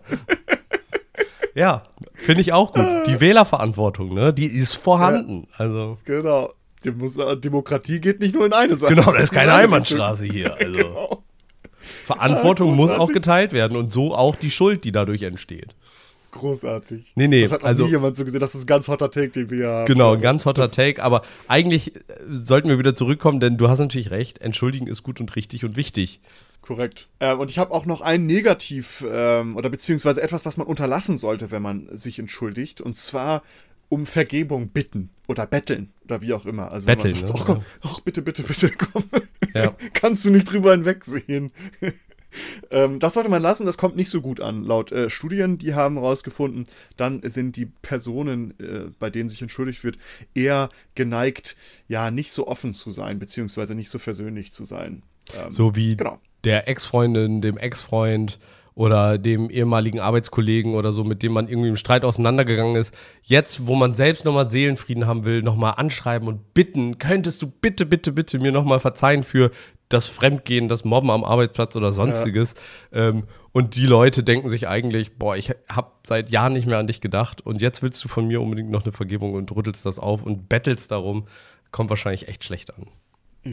Ja, 1.55 1.81
finde 2.13 2.41
ich 2.41 2.53
auch 2.53 2.73
gut. 2.73 2.85
Die 3.07 3.19
Wählerverantwortung, 3.19 4.13
ne, 4.13 4.31
die 4.31 4.45
ist 4.45 4.75
vorhanden. 4.75 5.47
Ja, 5.51 5.65
also. 5.65 5.97
Genau. 6.05 6.53
Demokratie 6.83 7.99
geht 7.99 8.19
nicht 8.19 8.35
nur 8.35 8.45
in 8.45 8.53
eine 8.53 8.77
Sache. 8.77 8.95
Genau, 8.95 9.11
da 9.11 9.19
ist 9.19 9.31
keine 9.31 9.53
Einbahnstraße 9.53 10.25
hier. 10.25 10.55
Also. 10.59 10.77
Genau. 10.77 11.23
Verantwortung 12.03 12.75
muss 12.75 12.91
auch 12.91 13.11
geteilt 13.11 13.53
werden 13.53 13.77
und 13.77 13.91
so 13.91 14.15
auch 14.15 14.35
die 14.35 14.51
Schuld, 14.51 14.83
die 14.83 14.91
dadurch 14.91 15.23
entsteht. 15.23 15.75
Großartig. 16.31 17.13
Nee, 17.15 17.27
nee, 17.27 17.43
das 17.43 17.51
hat 17.51 17.63
also, 17.63 17.85
nie 17.85 17.91
jemand 17.91 18.15
so 18.15 18.25
gesehen. 18.25 18.39
Das 18.39 18.53
ist 18.53 18.63
ein 18.63 18.67
ganz 18.67 18.87
hotter 18.87 19.09
Take, 19.09 19.29
den 19.29 19.49
wir 19.49 19.67
haben. 19.67 19.85
Genau, 19.85 20.13
ein 20.13 20.21
ganz 20.21 20.45
hotter 20.45 20.69
Take. 20.69 21.01
Aber 21.01 21.23
eigentlich 21.47 21.95
äh, 21.95 21.99
sollten 22.29 22.69
wir 22.69 22.79
wieder 22.79 22.95
zurückkommen, 22.95 23.39
denn 23.39 23.57
du 23.57 23.69
hast 23.69 23.79
natürlich 23.79 24.11
recht. 24.11 24.41
Entschuldigen 24.41 24.87
ist 24.87 25.03
gut 25.03 25.19
und 25.19 25.35
richtig 25.35 25.65
und 25.65 25.75
wichtig. 25.75 26.19
Korrekt. 26.61 27.07
Ähm, 27.19 27.39
und 27.39 27.49
ich 27.49 27.57
habe 27.59 27.71
auch 27.71 27.85
noch 27.85 28.01
ein 28.01 28.25
Negativ 28.25 29.03
ähm, 29.09 29.55
oder 29.55 29.69
beziehungsweise 29.69 30.21
etwas, 30.21 30.45
was 30.45 30.57
man 30.57 30.67
unterlassen 30.67 31.17
sollte, 31.17 31.49
wenn 31.49 31.61
man 31.61 31.87
sich 31.91 32.19
entschuldigt. 32.19 32.81
Und 32.81 32.95
zwar 32.95 33.41
um 33.89 34.05
Vergebung 34.05 34.69
bitten 34.69 35.09
oder 35.27 35.45
betteln 35.45 35.93
oder 36.05 36.21
wie 36.21 36.33
auch 36.33 36.45
immer. 36.45 36.71
Also 36.71 36.87
betteln. 36.87 37.13
Sagt, 37.13 37.33
ne? 37.33 37.35
oh, 37.39 37.43
komm, 37.45 37.63
oh, 37.83 37.97
bitte, 38.03 38.21
bitte, 38.21 38.43
bitte, 38.43 38.71
komm. 38.71 39.03
Ja. 39.53 39.75
Kannst 39.93 40.25
du 40.25 40.31
nicht 40.31 40.51
drüber 40.51 40.71
hinwegsehen. 40.71 41.51
ähm, 42.71 42.99
das 42.99 43.13
sollte 43.13 43.29
man 43.29 43.41
lassen, 43.41 43.65
das 43.65 43.77
kommt 43.77 43.95
nicht 43.95 44.09
so 44.09 44.21
gut 44.21 44.39
an. 44.39 44.63
Laut 44.63 44.91
äh, 44.91 45.09
Studien, 45.09 45.57
die 45.57 45.73
haben 45.73 45.95
herausgefunden, 45.95 46.67
dann 46.95 47.21
sind 47.23 47.55
die 47.55 47.65
Personen, 47.65 48.59
äh, 48.59 48.91
bei 48.99 49.09
denen 49.09 49.29
sich 49.29 49.41
entschuldigt 49.41 49.83
wird, 49.83 49.97
eher 50.33 50.69
geneigt, 50.95 51.55
ja, 51.87 52.11
nicht 52.11 52.31
so 52.31 52.47
offen 52.47 52.73
zu 52.73 52.91
sein, 52.91 53.19
beziehungsweise 53.19 53.75
nicht 53.75 53.89
so 53.89 53.99
versöhnlich 53.99 54.51
zu 54.51 54.65
sein. 54.65 55.03
Ähm, 55.35 55.51
so 55.51 55.75
wie 55.75 55.97
genau. 55.97 56.19
der 56.43 56.67
Ex-Freundin, 56.67 57.41
dem 57.41 57.57
Ex-Freund 57.57 58.39
oder 58.77 59.17
dem 59.17 59.49
ehemaligen 59.49 59.99
Arbeitskollegen 59.99 60.75
oder 60.75 60.93
so, 60.93 61.03
mit 61.03 61.23
dem 61.23 61.33
man 61.33 61.47
irgendwie 61.47 61.69
im 61.69 61.77
Streit 61.77 62.05
auseinandergegangen 62.05 62.75
ist, 62.75 62.93
jetzt, 63.23 63.65
wo 63.65 63.73
man 63.73 63.95
selbst 63.95 64.23
nochmal 64.23 64.47
Seelenfrieden 64.47 65.07
haben 65.07 65.25
will, 65.25 65.41
nochmal 65.41 65.73
anschreiben 65.77 66.27
und 66.27 66.53
bitten, 66.53 66.99
könntest 66.99 67.41
du 67.41 67.47
bitte, 67.47 67.87
bitte, 67.87 68.11
bitte 68.11 68.37
mir 68.37 68.51
nochmal 68.51 68.79
verzeihen 68.79 69.23
für 69.23 69.49
das 69.89 70.05
Fremdgehen, 70.05 70.69
das 70.69 70.85
Mobben 70.85 71.09
am 71.09 71.23
Arbeitsplatz 71.23 71.75
oder 71.75 71.91
sonstiges. 71.91 72.53
Ja. 72.93 73.07
Ähm, 73.07 73.23
und 73.51 73.75
die 73.75 73.87
Leute 73.87 74.21
denken 74.21 74.47
sich 74.47 74.67
eigentlich, 74.67 75.17
boah, 75.17 75.35
ich 75.35 75.55
habe 75.71 75.91
seit 76.05 76.29
Jahren 76.29 76.53
nicht 76.53 76.67
mehr 76.67 76.77
an 76.77 76.85
dich 76.85 77.01
gedacht 77.01 77.43
und 77.43 77.63
jetzt 77.63 77.81
willst 77.81 78.03
du 78.03 78.09
von 78.09 78.27
mir 78.27 78.41
unbedingt 78.41 78.69
noch 78.69 78.83
eine 78.83 78.91
Vergebung 78.91 79.33
und 79.33 79.51
rüttelst 79.55 79.87
das 79.87 79.97
auf 79.97 80.21
und 80.21 80.49
bettelst 80.49 80.91
darum, 80.91 81.25
kommt 81.71 81.89
wahrscheinlich 81.89 82.27
echt 82.27 82.43
schlecht 82.43 82.75
an. 82.75 82.85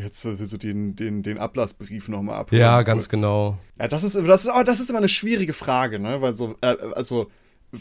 Jetzt 0.02 0.20
so 0.20 0.56
den, 0.56 0.96
den, 0.96 1.22
den 1.22 1.38
Ablassbrief 1.38 2.08
nochmal 2.08 2.36
abholen. 2.36 2.60
Ja, 2.60 2.82
ganz 2.82 3.04
kurz. 3.04 3.10
genau. 3.10 3.58
Ja, 3.78 3.88
das 3.88 4.04
ist, 4.04 4.16
das 4.16 4.44
ist, 4.44 4.52
oh, 4.54 4.62
das 4.62 4.80
ist 4.80 4.90
immer 4.90 4.98
eine 4.98 5.08
schwierige 5.08 5.52
Frage, 5.52 5.98
ne? 5.98 6.20
Weil 6.20 6.34
so, 6.34 6.56
äh, 6.60 6.76
also, 6.94 7.30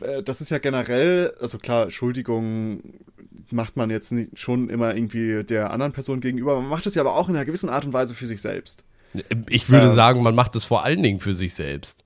äh, 0.02 0.23
das 0.23 0.41
ist 0.41 0.52
ja 0.52 0.58
generell, 0.58 1.34
also 1.39 1.58
klar, 1.58 1.89
Schuldigung 1.89 2.82
macht 3.52 3.78
man 3.78 3.89
jetzt 3.89 4.12
nicht, 4.12 4.39
schon 4.39 4.69
immer 4.69 4.95
irgendwie 4.95 5.43
der 5.43 5.71
anderen 5.71 5.91
Person 5.91 6.21
gegenüber, 6.21 6.60
man 6.60 6.69
macht 6.69 6.86
es 6.86 6.95
ja 6.95 7.02
aber 7.02 7.15
auch 7.15 7.30
in 7.30 7.36
einer 7.36 7.45
gewissen 7.45 7.69
Art 7.69 7.86
und 7.86 7.93
Weise 7.93 8.15
für 8.15 8.26
sich 8.26 8.41
selbst. 8.41 8.84
Ich 9.49 9.69
würde 9.69 9.88
ähm, 9.88 9.93
sagen, 9.93 10.23
man 10.23 10.36
macht 10.36 10.56
es 10.56 10.65
vor 10.65 10.84
allen 10.84 11.04
Dingen 11.04 11.19
für 11.19 11.34
sich 11.34 11.54
selbst. 11.54 12.04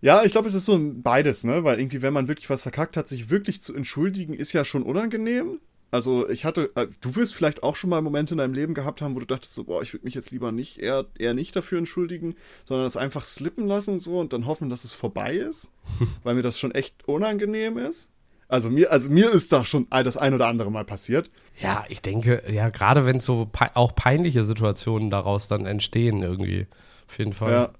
Ja, 0.00 0.22
ich 0.22 0.30
glaube, 0.30 0.46
es 0.46 0.54
ist 0.54 0.66
so 0.66 0.78
beides, 0.80 1.42
ne? 1.42 1.64
Weil 1.64 1.80
irgendwie, 1.80 2.02
wenn 2.02 2.12
man 2.12 2.28
wirklich 2.28 2.48
was 2.48 2.62
verkackt 2.62 2.96
hat, 2.96 3.08
sich 3.08 3.30
wirklich 3.30 3.60
zu 3.60 3.74
entschuldigen, 3.74 4.34
ist 4.34 4.52
ja 4.52 4.64
schon 4.64 4.84
unangenehm. 4.84 5.60
Also 5.90 6.28
ich 6.28 6.44
hatte, 6.44 6.70
äh, 6.74 6.86
du 7.00 7.16
wirst 7.16 7.34
vielleicht 7.34 7.62
auch 7.62 7.74
schon 7.74 7.90
mal 7.90 8.02
Momente 8.02 8.34
in 8.34 8.38
deinem 8.38 8.52
Leben 8.52 8.74
gehabt 8.74 9.00
haben, 9.00 9.14
wo 9.14 9.20
du 9.20 9.26
dachtest 9.26 9.54
so, 9.54 9.64
boah, 9.64 9.82
ich 9.82 9.94
würde 9.94 10.04
mich 10.04 10.14
jetzt 10.14 10.30
lieber 10.30 10.52
nicht, 10.52 10.78
eher, 10.78 11.06
eher 11.18 11.32
nicht 11.32 11.56
dafür 11.56 11.78
entschuldigen, 11.78 12.36
sondern 12.64 12.84
das 12.84 12.96
einfach 12.96 13.24
slippen 13.24 13.66
lassen 13.66 13.98
so 13.98 14.18
und 14.18 14.32
dann 14.32 14.46
hoffen, 14.46 14.68
dass 14.68 14.84
es 14.84 14.92
vorbei 14.92 15.36
ist, 15.36 15.72
weil 16.22 16.34
mir 16.34 16.42
das 16.42 16.58
schon 16.58 16.72
echt 16.72 17.08
unangenehm 17.08 17.78
ist. 17.78 18.10
Also 18.48 18.70
mir, 18.70 18.90
also 18.90 19.10
mir 19.10 19.30
ist 19.30 19.52
da 19.52 19.62
schon 19.64 19.86
das 19.90 20.16
ein 20.16 20.32
oder 20.32 20.46
andere 20.46 20.70
Mal 20.70 20.84
passiert. 20.84 21.30
Ja, 21.60 21.84
ich 21.88 22.00
denke, 22.00 22.42
ja, 22.50 22.70
gerade 22.70 23.04
wenn 23.04 23.20
so 23.20 23.46
pe 23.46 23.70
auch 23.74 23.94
peinliche 23.94 24.42
Situationen 24.42 25.10
daraus 25.10 25.48
dann 25.48 25.66
entstehen 25.66 26.22
irgendwie. 26.22 26.66
Auf 27.06 27.18
jeden 27.18 27.34
Fall. 27.34 27.52
Ja. 27.52 27.72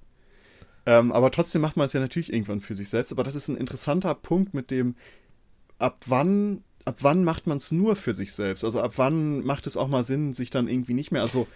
Ähm, 0.85 1.11
aber 1.11 1.31
trotzdem 1.31 1.61
macht 1.61 1.75
man 1.75 1.85
es 1.85 1.93
ja 1.93 1.99
natürlich 1.99 2.31
irgendwann 2.31 2.61
für 2.61 2.75
sich 2.75 2.89
selbst. 2.89 3.11
Aber 3.11 3.23
das 3.23 3.33
ist 3.33 3.47
ein 3.47 3.57
interessanter 3.57 4.13
Punkt 4.13 4.53
mit 4.53 4.69
dem, 4.69 4.95
ab 5.79 6.03
wann, 6.05 6.63
ab 6.85 6.97
wann 7.01 7.23
macht 7.23 7.47
man 7.47 7.57
es 7.57 7.71
nur 7.71 7.95
für 7.95 8.13
sich 8.13 8.33
selbst? 8.33 8.63
Also 8.63 8.81
ab 8.81 8.93
wann 8.95 9.45
macht 9.45 9.67
es 9.67 9.77
auch 9.77 9.87
mal 9.87 10.03
Sinn, 10.03 10.33
sich 10.33 10.49
dann 10.49 10.67
irgendwie 10.67 10.93
nicht 10.93 11.11
mehr, 11.11 11.21
also 11.21 11.47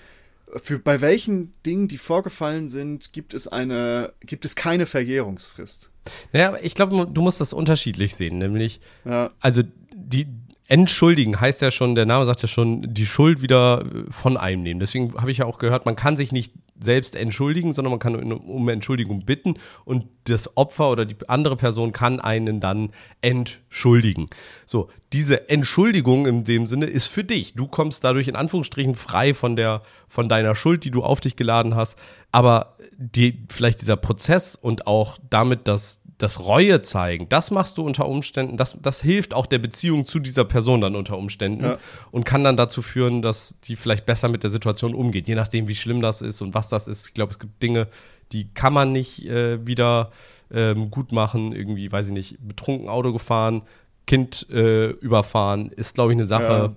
für 0.61 0.77
bei 0.77 1.01
welchen 1.01 1.51
Dingen, 1.65 1.87
die 1.87 1.97
vorgefallen 1.97 2.69
sind, 2.69 3.13
gibt 3.13 3.33
es 3.33 3.47
eine, 3.47 4.13
gibt 4.21 4.45
es 4.45 4.55
keine 4.55 4.85
Verjährungsfrist. 4.85 5.89
Naja, 6.31 6.57
ich 6.61 6.75
glaube, 6.75 7.07
du 7.11 7.21
musst 7.21 7.41
das 7.41 7.53
unterschiedlich 7.53 8.15
sehen, 8.15 8.37
nämlich, 8.37 8.79
ja. 9.05 9.31
also 9.39 9.63
die, 9.95 10.27
Entschuldigen 10.67 11.39
heißt 11.39 11.61
ja 11.61 11.71
schon, 11.71 11.93
der 11.93 12.05
Name 12.05 12.25
sagt 12.25 12.41
ja 12.41 12.47
schon, 12.47 12.93
die 12.93 13.05
Schuld 13.05 13.41
wieder 13.41 13.85
von 14.09 14.37
einem 14.37 14.63
nehmen. 14.63 14.79
Deswegen 14.79 15.13
habe 15.15 15.29
ich 15.29 15.39
ja 15.39 15.45
auch 15.45 15.59
gehört, 15.59 15.85
man 15.85 15.95
kann 15.95 16.15
sich 16.15 16.31
nicht 16.31 16.53
selbst 16.83 17.15
entschuldigen, 17.15 17.73
sondern 17.73 17.91
man 17.91 17.99
kann 17.99 18.15
um 18.31 18.69
Entschuldigung 18.69 19.25
bitten 19.25 19.55
und 19.85 20.05
das 20.25 20.55
Opfer 20.57 20.89
oder 20.89 21.05
die 21.05 21.15
andere 21.27 21.55
Person 21.55 21.91
kann 21.91 22.19
einen 22.19 22.59
dann 22.59 22.91
entschuldigen. 23.21 24.27
So, 24.65 24.89
diese 25.11 25.49
Entschuldigung 25.49 26.25
in 26.25 26.43
dem 26.43 26.67
Sinne 26.67 26.85
ist 26.85 27.07
für 27.07 27.23
dich. 27.23 27.53
Du 27.55 27.67
kommst 27.67 28.03
dadurch 28.03 28.27
in 28.27 28.35
Anführungsstrichen 28.35 28.95
frei 28.95 29.33
von 29.33 29.55
der 29.55 29.81
von 30.07 30.29
deiner 30.29 30.55
Schuld, 30.55 30.83
die 30.83 30.91
du 30.91 31.03
auf 31.03 31.21
dich 31.21 31.35
geladen 31.35 31.75
hast, 31.75 31.97
aber 32.31 32.77
die, 32.97 33.45
vielleicht 33.49 33.81
dieser 33.81 33.95
Prozess 33.95 34.55
und 34.55 34.87
auch 34.87 35.17
damit, 35.29 35.67
dass 35.67 36.01
das 36.23 36.39
Reue 36.39 36.81
zeigen, 36.81 37.27
das 37.27 37.51
machst 37.51 37.77
du 37.77 37.83
unter 37.83 38.07
Umständen, 38.07 38.55
das, 38.55 38.77
das 38.81 39.01
hilft 39.01 39.33
auch 39.33 39.45
der 39.45 39.59
Beziehung 39.59 40.05
zu 40.05 40.19
dieser 40.19 40.45
Person 40.45 40.79
dann 40.79 40.95
unter 40.95 41.17
Umständen 41.17 41.63
ja. 41.63 41.77
und 42.11 42.23
kann 42.23 42.43
dann 42.45 42.55
dazu 42.55 42.81
führen, 42.81 43.21
dass 43.21 43.55
die 43.65 43.75
vielleicht 43.75 44.05
besser 44.05 44.29
mit 44.29 44.41
der 44.43 44.49
Situation 44.49 44.95
umgeht, 44.95 45.27
je 45.27 45.35
nachdem, 45.35 45.67
wie 45.67 45.75
schlimm 45.75 46.01
das 46.01 46.21
ist 46.21 46.41
und 46.41 46.53
was 46.53 46.69
das 46.69 46.87
ist. 46.87 47.07
Ich 47.07 47.13
glaube, 47.13 47.33
es 47.33 47.39
gibt 47.39 47.61
Dinge, 47.61 47.87
die 48.31 48.47
kann 48.53 48.71
man 48.71 48.93
nicht 48.93 49.25
äh, 49.25 49.67
wieder 49.67 50.11
ähm, 50.49 50.89
gut 50.89 51.11
machen, 51.11 51.53
irgendwie, 51.53 51.91
weiß 51.91 52.07
ich 52.07 52.13
nicht, 52.13 52.37
betrunken 52.39 52.87
Auto 52.87 53.11
gefahren, 53.11 53.63
Kind 54.07 54.47
äh, 54.49 54.91
überfahren, 54.91 55.71
ist, 55.75 55.95
glaube 55.95 56.13
ich, 56.13 56.17
eine 56.17 56.27
Sache 56.27 56.43
ja. 56.43 56.75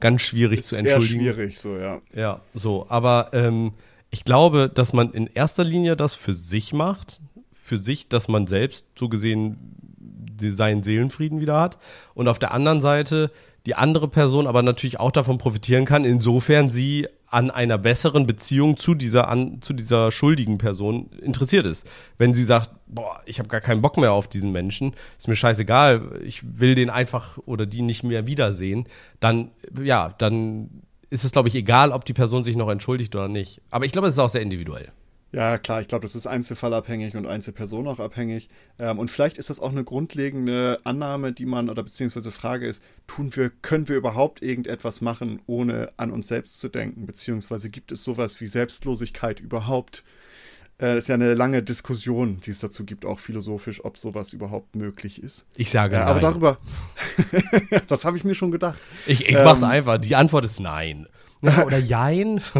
ganz 0.00 0.22
schwierig 0.22 0.60
ist 0.60 0.68
zu 0.68 0.76
entschuldigen. 0.76 1.20
schwierig, 1.20 1.58
so, 1.58 1.76
ja. 1.76 2.00
Ja, 2.14 2.40
so, 2.54 2.86
aber 2.88 3.30
ähm, 3.32 3.72
ich 4.10 4.24
glaube, 4.24 4.70
dass 4.72 4.94
man 4.94 5.12
in 5.12 5.26
erster 5.26 5.64
Linie 5.64 5.94
das 5.94 6.14
für 6.14 6.32
sich 6.32 6.72
macht, 6.72 7.20
für 7.68 7.78
sich, 7.78 8.08
dass 8.08 8.28
man 8.28 8.46
selbst 8.46 8.86
so 8.98 9.08
gesehen 9.08 9.74
seinen 10.40 10.82
Seelenfrieden 10.82 11.40
wieder 11.40 11.60
hat. 11.60 11.78
Und 12.14 12.28
auf 12.28 12.38
der 12.38 12.52
anderen 12.52 12.80
Seite 12.80 13.30
die 13.66 13.74
andere 13.74 14.08
Person 14.08 14.46
aber 14.46 14.62
natürlich 14.62 14.98
auch 14.98 15.10
davon 15.10 15.36
profitieren 15.36 15.84
kann, 15.84 16.04
insofern 16.04 16.70
sie 16.70 17.06
an 17.26 17.50
einer 17.50 17.76
besseren 17.76 18.26
Beziehung 18.26 18.78
zu 18.78 18.94
dieser, 18.94 19.28
an, 19.28 19.60
zu 19.60 19.74
dieser 19.74 20.10
schuldigen 20.10 20.56
Person 20.56 21.10
interessiert 21.20 21.66
ist. 21.66 21.86
Wenn 22.16 22.32
sie 22.32 22.44
sagt, 22.44 22.70
boah, 22.86 23.20
ich 23.26 23.38
habe 23.38 23.50
gar 23.50 23.60
keinen 23.60 23.82
Bock 23.82 23.98
mehr 23.98 24.12
auf 24.12 24.28
diesen 24.28 24.52
Menschen, 24.52 24.94
ist 25.18 25.28
mir 25.28 25.36
scheißegal, 25.36 26.20
ich 26.24 26.58
will 26.58 26.74
den 26.74 26.88
einfach 26.88 27.36
oder 27.44 27.66
die 27.66 27.82
nicht 27.82 28.04
mehr 28.04 28.26
wiedersehen, 28.26 28.86
dann, 29.20 29.50
ja, 29.82 30.14
dann 30.16 30.70
ist 31.10 31.24
es, 31.24 31.32
glaube 31.32 31.48
ich, 31.48 31.54
egal, 31.54 31.92
ob 31.92 32.06
die 32.06 32.14
Person 32.14 32.42
sich 32.42 32.56
noch 32.56 32.70
entschuldigt 32.70 33.14
oder 33.14 33.28
nicht. 33.28 33.60
Aber 33.70 33.84
ich 33.84 33.92
glaube, 33.92 34.08
es 34.08 34.14
ist 34.14 34.18
auch 34.18 34.30
sehr 34.30 34.42
individuell. 34.42 34.90
Ja, 35.30 35.58
klar, 35.58 35.82
ich 35.82 35.88
glaube, 35.88 36.02
das 36.02 36.14
ist 36.14 36.26
einzelfallabhängig 36.26 37.14
und 37.14 37.26
Einzelperson 37.26 37.86
auch 37.86 37.98
abhängig. 37.98 38.48
Ähm, 38.78 38.98
und 38.98 39.10
vielleicht 39.10 39.36
ist 39.36 39.50
das 39.50 39.60
auch 39.60 39.70
eine 39.70 39.84
grundlegende 39.84 40.80
Annahme, 40.84 41.32
die 41.32 41.44
man, 41.44 41.68
oder 41.68 41.82
beziehungsweise 41.82 42.32
Frage 42.32 42.66
ist, 42.66 42.82
tun 43.06 43.36
wir, 43.36 43.50
können 43.50 43.88
wir 43.88 43.96
überhaupt 43.96 44.42
irgendetwas 44.42 45.02
machen, 45.02 45.42
ohne 45.46 45.92
an 45.98 46.12
uns 46.12 46.28
selbst 46.28 46.60
zu 46.60 46.68
denken? 46.68 47.04
Beziehungsweise 47.04 47.68
gibt 47.68 47.92
es 47.92 48.04
sowas 48.04 48.40
wie 48.40 48.46
Selbstlosigkeit 48.46 49.38
überhaupt? 49.40 50.02
Äh, 50.78 50.94
das 50.94 51.04
ist 51.04 51.08
ja 51.08 51.16
eine 51.16 51.34
lange 51.34 51.62
Diskussion, 51.62 52.40
die 52.40 52.52
es 52.52 52.60
dazu 52.60 52.86
gibt, 52.86 53.04
auch 53.04 53.18
philosophisch, 53.18 53.84
ob 53.84 53.98
sowas 53.98 54.32
überhaupt 54.32 54.76
möglich 54.76 55.22
ist. 55.22 55.46
Ich 55.56 55.70
sage 55.70 55.96
äh, 55.96 55.98
nein. 55.98 56.08
Aber 56.08 56.20
darüber, 56.20 56.58
das 57.88 58.06
habe 58.06 58.16
ich 58.16 58.24
mir 58.24 58.34
schon 58.34 58.50
gedacht. 58.50 58.78
Ich, 59.06 59.28
ich 59.28 59.36
ähm, 59.36 59.44
mach's 59.44 59.62
einfach. 59.62 59.98
Die 59.98 60.16
Antwort 60.16 60.46
ist 60.46 60.58
nein. 60.58 61.06
oder 61.42 61.78
jein. 61.78 62.40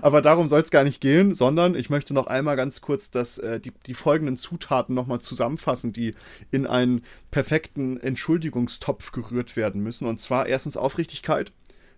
Aber 0.00 0.22
darum 0.22 0.48
soll 0.48 0.60
es 0.60 0.70
gar 0.70 0.84
nicht 0.84 1.00
gehen, 1.00 1.34
sondern 1.34 1.74
ich 1.74 1.90
möchte 1.90 2.14
noch 2.14 2.26
einmal 2.26 2.56
ganz 2.56 2.80
kurz 2.80 3.10
das, 3.10 3.38
äh, 3.38 3.60
die, 3.60 3.72
die 3.86 3.94
folgenden 3.94 4.36
Zutaten 4.36 4.94
nochmal 4.94 5.20
zusammenfassen, 5.20 5.92
die 5.92 6.14
in 6.50 6.66
einen 6.66 7.02
perfekten 7.30 8.00
Entschuldigungstopf 8.00 9.12
gerührt 9.12 9.56
werden 9.56 9.82
müssen. 9.82 10.06
Und 10.06 10.20
zwar 10.20 10.46
erstens 10.46 10.76
Aufrichtigkeit, 10.76 11.52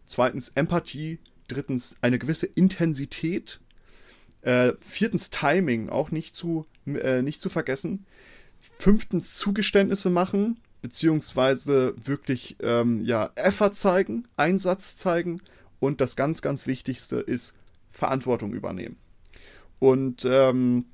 zweitens 0.04 0.50
Empathie, 0.50 1.18
drittens 1.48 1.96
eine 2.00 2.18
gewisse 2.18 2.46
Intensität, 2.46 3.60
äh, 4.42 4.72
viertens 4.80 5.30
Timing, 5.30 5.88
auch 5.88 6.10
nicht 6.10 6.34
zu, 6.34 6.66
äh, 6.86 7.22
nicht 7.22 7.40
zu 7.40 7.48
vergessen. 7.48 8.06
Fünftens 8.78 9.36
Zugeständnisse 9.36 10.10
machen, 10.10 10.58
beziehungsweise 10.82 11.94
wirklich 11.96 12.56
ähm, 12.60 13.04
ja, 13.04 13.30
Effort 13.36 13.74
zeigen, 13.74 14.26
Einsatz 14.36 14.96
zeigen. 14.96 15.40
Und 15.80 16.00
das 16.00 16.16
ganz, 16.16 16.40
ganz 16.42 16.66
Wichtigste 16.66 17.16
ist 17.16 17.54
Verantwortung 17.94 18.52
übernehmen. 18.52 18.96
Und 19.78 20.26
ähm, 20.28 20.86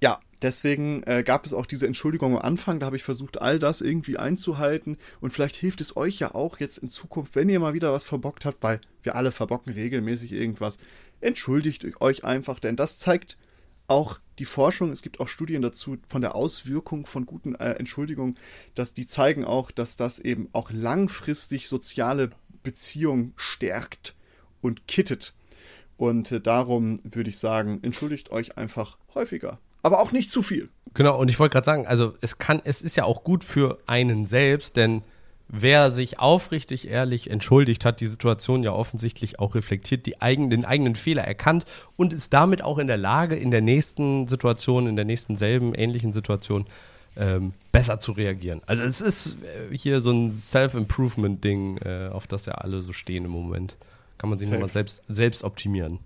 ja, 0.00 0.20
deswegen 0.42 1.02
äh, 1.04 1.22
gab 1.22 1.44
es 1.44 1.52
auch 1.52 1.66
diese 1.66 1.86
Entschuldigung 1.86 2.36
am 2.36 2.42
Anfang. 2.42 2.80
Da 2.80 2.86
habe 2.86 2.96
ich 2.96 3.02
versucht, 3.02 3.40
all 3.40 3.58
das 3.58 3.80
irgendwie 3.80 4.16
einzuhalten. 4.16 4.96
Und 5.20 5.32
vielleicht 5.32 5.56
hilft 5.56 5.80
es 5.80 5.96
euch 5.96 6.20
ja 6.20 6.34
auch 6.34 6.58
jetzt 6.58 6.78
in 6.78 6.88
Zukunft, 6.88 7.34
wenn 7.34 7.48
ihr 7.48 7.60
mal 7.60 7.74
wieder 7.74 7.92
was 7.92 8.04
verbockt 8.04 8.44
habt, 8.44 8.62
weil 8.62 8.80
wir 9.02 9.16
alle 9.16 9.32
verbocken 9.32 9.72
regelmäßig 9.72 10.32
irgendwas. 10.32 10.78
Entschuldigt 11.20 12.00
euch 12.00 12.24
einfach, 12.24 12.60
denn 12.60 12.76
das 12.76 12.98
zeigt 12.98 13.36
auch 13.88 14.20
die 14.38 14.44
Forschung, 14.44 14.90
es 14.90 15.02
gibt 15.02 15.18
auch 15.18 15.28
Studien 15.28 15.62
dazu 15.62 15.96
von 16.06 16.20
der 16.20 16.34
Auswirkung 16.34 17.06
von 17.06 17.26
guten 17.26 17.54
äh, 17.54 17.72
Entschuldigungen, 17.72 18.38
dass 18.74 18.94
die 18.94 19.06
zeigen 19.06 19.44
auch, 19.44 19.70
dass 19.70 19.96
das 19.96 20.18
eben 20.18 20.48
auch 20.52 20.70
langfristig 20.70 21.68
soziale 21.68 22.30
Beziehungen 22.62 23.32
stärkt 23.36 24.14
und 24.60 24.86
kittet. 24.86 25.34
Und 25.98 26.32
äh, 26.32 26.40
darum 26.40 27.00
würde 27.02 27.28
ich 27.28 27.38
sagen, 27.38 27.80
entschuldigt 27.82 28.30
euch 28.30 28.56
einfach 28.56 28.96
häufiger. 29.14 29.58
Aber 29.82 30.00
auch 30.00 30.12
nicht 30.12 30.30
zu 30.30 30.42
viel. 30.42 30.70
Genau, 30.94 31.20
und 31.20 31.30
ich 31.30 31.38
wollte 31.38 31.52
gerade 31.52 31.66
sagen, 31.66 31.86
also 31.86 32.14
es 32.20 32.38
kann, 32.38 32.62
es 32.64 32.80
ist 32.80 32.96
ja 32.96 33.04
auch 33.04 33.24
gut 33.24 33.44
für 33.44 33.78
einen 33.86 34.24
selbst, 34.24 34.76
denn 34.76 35.02
wer 35.48 35.90
sich 35.90 36.18
aufrichtig 36.18 36.88
ehrlich 36.88 37.30
entschuldigt, 37.30 37.84
hat 37.84 38.00
die 38.00 38.06
Situation 38.06 38.62
ja 38.62 38.72
offensichtlich 38.72 39.38
auch 39.38 39.54
reflektiert, 39.54 40.06
die 40.06 40.20
eigen, 40.20 40.50
den 40.50 40.64
eigenen 40.64 40.94
Fehler 40.94 41.24
erkannt 41.24 41.64
und 41.96 42.12
ist 42.12 42.32
damit 42.32 42.62
auch 42.62 42.78
in 42.78 42.86
der 42.86 42.96
Lage, 42.96 43.36
in 43.36 43.50
der 43.50 43.60
nächsten 43.60 44.26
Situation, 44.28 44.86
in 44.86 44.96
der 44.96 45.04
nächsten 45.04 45.36
selben 45.36 45.74
ähnlichen 45.74 46.12
Situation 46.12 46.66
ähm, 47.16 47.52
besser 47.72 47.98
zu 47.98 48.12
reagieren. 48.12 48.60
Also 48.66 48.82
es 48.82 49.00
ist 49.00 49.38
äh, 49.42 49.76
hier 49.76 50.00
so 50.00 50.10
ein 50.10 50.32
Self-Improvement-Ding, 50.32 51.78
äh, 51.78 52.08
auf 52.12 52.26
das 52.26 52.46
ja 52.46 52.54
alle 52.54 52.82
so 52.82 52.92
stehen 52.92 53.24
im 53.24 53.30
Moment. 53.30 53.76
Kann 54.18 54.30
man 54.30 54.38
sich 54.38 54.50
nochmal 54.50 54.68
selbst, 54.68 55.02
selbst 55.08 55.44
optimieren. 55.44 56.00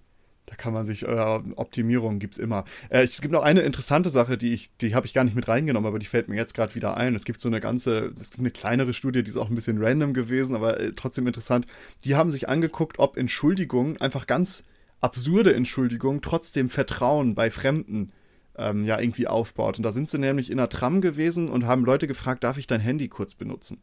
Da 0.47 0.57
kann 0.57 0.75
man 0.75 0.85
sich, 0.85 1.03
äh, 1.05 1.41
Optimierung 1.57 2.19
gibt 2.19 2.35
es 2.35 2.39
immer. 2.39 2.65
Äh, 2.91 3.05
es 3.05 3.23
gibt 3.23 3.33
noch 3.33 3.43
eine 3.43 3.63
interessante 3.63 4.11
Sache, 4.11 4.37
die 4.37 4.53
ich, 4.53 4.71
die 4.83 4.95
habe 4.95 5.07
ich 5.07 5.15
gar 5.15 5.25
nicht 5.25 5.35
mit 5.35 5.49
reingenommen, 5.49 5.87
aber 5.89 5.99
die 5.99 6.07
fällt 6.07 6.29
mir 6.29 6.37
jetzt 6.37 6.53
gerade 6.53 6.75
wieder 6.75 6.97
ein. 6.97 7.15
Es 7.15 7.25
gibt 7.25 7.41
so 7.41 7.49
eine 7.49 7.61
ganze, 7.61 8.13
das 8.13 8.25
ist 8.25 8.39
eine 8.39 8.51
kleinere 8.51 8.93
Studie, 8.93 9.23
die 9.23 9.31
ist 9.31 9.39
auch 9.39 9.49
ein 9.49 9.55
bisschen 9.55 9.83
random 9.83 10.13
gewesen, 10.13 10.55
aber 10.55 10.79
äh, 10.79 10.93
trotzdem 10.93 11.27
interessant. 11.27 11.67
Die 12.05 12.17
haben 12.17 12.31
sich 12.31 12.51
angeguckt, 12.51 12.99
ob 12.99 13.17
Entschuldigungen, 13.17 13.99
einfach 14.01 14.27
ganz 14.27 14.65
absurde 15.01 15.55
Entschuldigungen, 15.55 16.21
trotzdem 16.21 16.69
Vertrauen 16.69 17.35
bei 17.35 17.51
Fremden 17.51 18.13
ähm, 18.57 18.85
ja 18.85 19.01
irgendwie 19.01 19.29
aufbaut. 19.29 19.79
Und 19.79 19.85
da 19.85 19.93
sind 19.93 20.11
sie 20.11 20.19
nämlich 20.19 20.51
in 20.51 20.59
einer 20.59 20.69
Tram 20.69 21.01
gewesen 21.01 21.49
und 21.49 21.67
haben 21.67 21.85
Leute 21.85 22.07
gefragt, 22.07 22.45
darf 22.45 22.59
ich 22.59 22.67
dein 22.67 22.81
Handy 22.81 23.09
kurz 23.09 23.35
benutzen? 23.35 23.81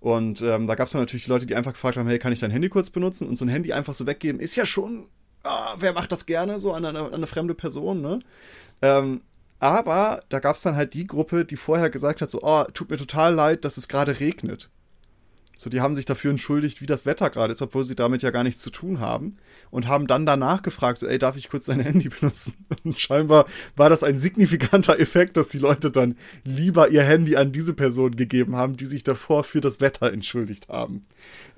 Und 0.00 0.42
ähm, 0.42 0.66
da 0.66 0.74
gab 0.74 0.86
es 0.86 0.92
dann 0.92 1.02
natürlich 1.02 1.26
Leute, 1.26 1.46
die 1.46 1.54
einfach 1.54 1.72
gefragt 1.72 1.96
haben, 1.96 2.08
hey, 2.08 2.18
kann 2.18 2.32
ich 2.32 2.40
dein 2.40 2.50
Handy 2.50 2.68
kurz 2.68 2.90
benutzen? 2.90 3.28
Und 3.28 3.36
so 3.36 3.44
ein 3.44 3.48
Handy 3.48 3.72
einfach 3.72 3.94
so 3.94 4.06
weggeben, 4.06 4.40
ist 4.40 4.56
ja 4.56 4.66
schon, 4.66 5.06
oh, 5.44 5.74
wer 5.78 5.92
macht 5.92 6.12
das 6.12 6.26
gerne, 6.26 6.60
so 6.60 6.72
an 6.72 6.84
eine, 6.84 7.00
an 7.00 7.14
eine 7.14 7.26
fremde 7.26 7.54
Person, 7.54 8.00
ne? 8.00 8.20
Ähm, 8.82 9.22
aber 9.58 10.22
da 10.30 10.38
gab 10.40 10.56
es 10.56 10.62
dann 10.62 10.74
halt 10.74 10.94
die 10.94 11.06
Gruppe, 11.06 11.44
die 11.44 11.56
vorher 11.56 11.90
gesagt 11.90 12.22
hat, 12.22 12.30
so, 12.30 12.40
oh, 12.42 12.64
tut 12.72 12.88
mir 12.88 12.96
total 12.96 13.34
leid, 13.34 13.64
dass 13.64 13.76
es 13.76 13.88
gerade 13.88 14.18
regnet. 14.18 14.70
So, 15.60 15.68
die 15.68 15.82
haben 15.82 15.94
sich 15.94 16.06
dafür 16.06 16.30
entschuldigt, 16.30 16.80
wie 16.80 16.86
das 16.86 17.04
Wetter 17.04 17.28
gerade 17.28 17.52
ist, 17.52 17.60
obwohl 17.60 17.84
sie 17.84 17.94
damit 17.94 18.22
ja 18.22 18.30
gar 18.30 18.44
nichts 18.44 18.62
zu 18.62 18.70
tun 18.70 18.98
haben. 18.98 19.36
Und 19.70 19.88
haben 19.88 20.06
dann 20.06 20.24
danach 20.24 20.62
gefragt, 20.62 20.96
so, 20.96 21.06
ey, 21.06 21.18
darf 21.18 21.36
ich 21.36 21.50
kurz 21.50 21.66
dein 21.66 21.80
Handy 21.84 22.08
benutzen? 22.08 22.54
Und 22.82 22.98
scheinbar 22.98 23.44
war 23.76 23.90
das 23.90 24.02
ein 24.02 24.16
signifikanter 24.16 24.98
Effekt, 24.98 25.36
dass 25.36 25.48
die 25.48 25.58
Leute 25.58 25.92
dann 25.92 26.16
lieber 26.44 26.88
ihr 26.88 27.02
Handy 27.02 27.36
an 27.36 27.52
diese 27.52 27.74
Person 27.74 28.16
gegeben 28.16 28.56
haben, 28.56 28.78
die 28.78 28.86
sich 28.86 29.04
davor 29.04 29.44
für 29.44 29.60
das 29.60 29.82
Wetter 29.82 30.10
entschuldigt 30.10 30.68
haben. 30.70 31.02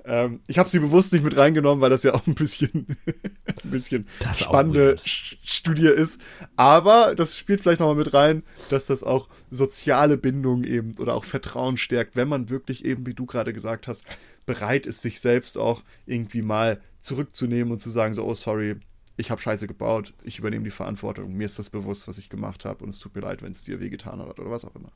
Ähm, 0.05 0.41
ich 0.47 0.57
habe 0.57 0.69
sie 0.69 0.79
bewusst 0.79 1.13
nicht 1.13 1.23
mit 1.23 1.37
reingenommen, 1.37 1.81
weil 1.81 1.89
das 1.89 2.03
ja 2.03 2.13
auch 2.13 2.27
ein 2.27 2.35
bisschen, 2.35 2.97
ein 3.05 3.71
bisschen 3.71 4.07
spannende 4.33 4.97
Studie 5.43 5.87
ist. 5.87 6.19
Aber 6.55 7.15
das 7.15 7.37
spielt 7.37 7.61
vielleicht 7.61 7.79
nochmal 7.79 7.95
mit 7.95 8.13
rein, 8.13 8.43
dass 8.69 8.85
das 8.87 9.03
auch 9.03 9.29
soziale 9.49 10.17
Bindungen 10.17 10.63
eben 10.65 10.97
oder 10.99 11.15
auch 11.15 11.23
Vertrauen 11.23 11.77
stärkt, 11.77 12.15
wenn 12.15 12.27
man 12.27 12.49
wirklich 12.49 12.85
eben, 12.85 13.05
wie 13.05 13.13
du 13.13 13.25
gerade 13.25 13.53
gesagt 13.53 13.87
hast, 13.87 14.05
bereit 14.45 14.85
ist, 14.85 15.01
sich 15.01 15.21
selbst 15.21 15.57
auch 15.57 15.83
irgendwie 16.05 16.41
mal 16.41 16.81
zurückzunehmen 16.99 17.71
und 17.71 17.79
zu 17.79 17.89
sagen, 17.89 18.13
so, 18.13 18.25
oh 18.25 18.33
sorry, 18.33 18.75
ich 19.15 19.31
habe 19.31 19.41
Scheiße 19.41 19.67
gebaut, 19.67 20.13
ich 20.23 20.39
übernehme 20.39 20.63
die 20.63 20.71
Verantwortung, 20.71 21.33
mir 21.33 21.45
ist 21.45 21.59
das 21.59 21.69
bewusst, 21.69 22.07
was 22.07 22.17
ich 22.17 22.29
gemacht 22.29 22.65
habe 22.65 22.83
und 22.83 22.89
es 22.89 22.99
tut 22.99 23.15
mir 23.15 23.21
leid, 23.21 23.41
wenn 23.41 23.51
es 23.51 23.63
dir 23.63 23.79
wehgetan 23.79 24.19
hat 24.19 24.39
oder 24.39 24.49
was 24.49 24.65
auch 24.65 24.75
immer. 24.75 24.91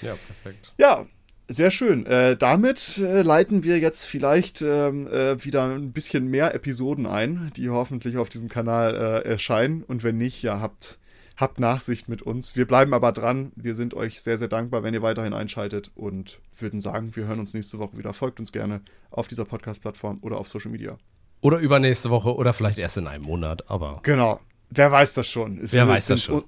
Ja, 0.00 0.14
perfekt. 0.14 0.72
Ja, 0.78 1.06
sehr 1.48 1.70
schön. 1.70 2.06
Äh, 2.06 2.36
damit 2.36 2.98
äh, 2.98 3.22
leiten 3.22 3.64
wir 3.64 3.78
jetzt 3.78 4.04
vielleicht 4.04 4.60
ähm, 4.62 5.06
äh, 5.08 5.42
wieder 5.42 5.64
ein 5.64 5.92
bisschen 5.92 6.28
mehr 6.28 6.54
Episoden 6.54 7.06
ein, 7.06 7.50
die 7.56 7.70
hoffentlich 7.70 8.18
auf 8.18 8.28
diesem 8.28 8.48
Kanal 8.48 8.94
äh, 8.94 9.28
erscheinen. 9.28 9.82
Und 9.82 10.02
wenn 10.02 10.18
nicht, 10.18 10.42
ja, 10.42 10.60
habt, 10.60 10.98
habt 11.36 11.58
Nachsicht 11.58 12.08
mit 12.08 12.20
uns. 12.20 12.54
Wir 12.54 12.66
bleiben 12.66 12.92
aber 12.92 13.12
dran. 13.12 13.52
Wir 13.56 13.74
sind 13.74 13.94
euch 13.94 14.20
sehr, 14.20 14.36
sehr 14.38 14.48
dankbar, 14.48 14.82
wenn 14.82 14.92
ihr 14.92 15.02
weiterhin 15.02 15.32
einschaltet 15.32 15.90
und 15.94 16.38
würden 16.58 16.80
sagen, 16.80 17.16
wir 17.16 17.26
hören 17.26 17.40
uns 17.40 17.54
nächste 17.54 17.78
Woche 17.78 17.96
wieder. 17.96 18.12
Folgt 18.12 18.38
uns 18.40 18.52
gerne 18.52 18.82
auf 19.10 19.26
dieser 19.26 19.46
Podcast-Plattform 19.46 20.18
oder 20.20 20.36
auf 20.36 20.48
Social 20.48 20.70
Media. 20.70 20.98
Oder 21.40 21.58
übernächste 21.58 22.10
Woche 22.10 22.34
oder 22.34 22.52
vielleicht 22.52 22.78
erst 22.78 22.98
in 22.98 23.06
einem 23.06 23.24
Monat, 23.24 23.70
aber. 23.70 24.00
Genau. 24.02 24.40
Wer 24.70 24.92
weiß 24.92 25.14
das 25.14 25.26
schon. 25.26 25.58
Es, 25.62 25.72
Wer 25.72 25.88
weiß 25.88 26.08
das 26.08 26.22
schon 26.22 26.44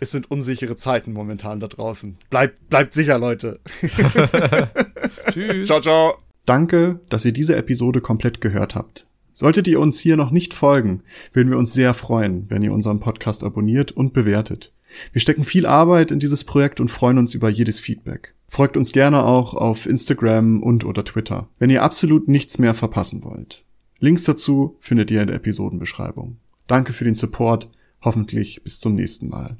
es 0.00 0.10
sind 0.10 0.30
unsichere 0.30 0.76
Zeiten 0.76 1.12
momentan 1.12 1.60
da 1.60 1.68
draußen. 1.68 2.16
Bleibt, 2.30 2.68
bleibt 2.68 2.92
sicher, 2.94 3.18
Leute. 3.18 3.60
Tschüss. 5.30 5.66
Ciao, 5.66 5.80
ciao. 5.80 6.14
Danke, 6.46 7.00
dass 7.08 7.24
ihr 7.24 7.32
diese 7.32 7.54
Episode 7.56 8.00
komplett 8.00 8.40
gehört 8.40 8.74
habt. 8.74 9.06
Solltet 9.32 9.68
ihr 9.68 9.78
uns 9.80 10.00
hier 10.00 10.16
noch 10.16 10.32
nicht 10.32 10.52
folgen, 10.52 11.02
würden 11.32 11.50
wir 11.50 11.58
uns 11.58 11.72
sehr 11.72 11.94
freuen, 11.94 12.46
wenn 12.48 12.62
ihr 12.62 12.72
unseren 12.72 13.00
Podcast 13.00 13.44
abonniert 13.44 13.92
und 13.92 14.12
bewertet. 14.12 14.72
Wir 15.12 15.20
stecken 15.20 15.44
viel 15.44 15.66
Arbeit 15.66 16.10
in 16.10 16.18
dieses 16.18 16.44
Projekt 16.44 16.80
und 16.80 16.90
freuen 16.90 17.18
uns 17.18 17.34
über 17.34 17.48
jedes 17.48 17.78
Feedback. 17.78 18.34
Folgt 18.48 18.76
uns 18.76 18.92
gerne 18.92 19.22
auch 19.22 19.54
auf 19.54 19.86
Instagram 19.86 20.62
und 20.62 20.84
oder 20.84 21.04
Twitter, 21.04 21.48
wenn 21.58 21.70
ihr 21.70 21.84
absolut 21.84 22.26
nichts 22.26 22.58
mehr 22.58 22.74
verpassen 22.74 23.22
wollt. 23.22 23.64
Links 24.00 24.24
dazu 24.24 24.76
findet 24.80 25.10
ihr 25.10 25.20
in 25.20 25.28
der 25.28 25.36
Episodenbeschreibung. 25.36 26.38
Danke 26.66 26.92
für 26.92 27.04
den 27.04 27.14
Support, 27.14 27.70
hoffentlich 28.02 28.64
bis 28.64 28.80
zum 28.80 28.94
nächsten 28.94 29.28
Mal. 29.28 29.58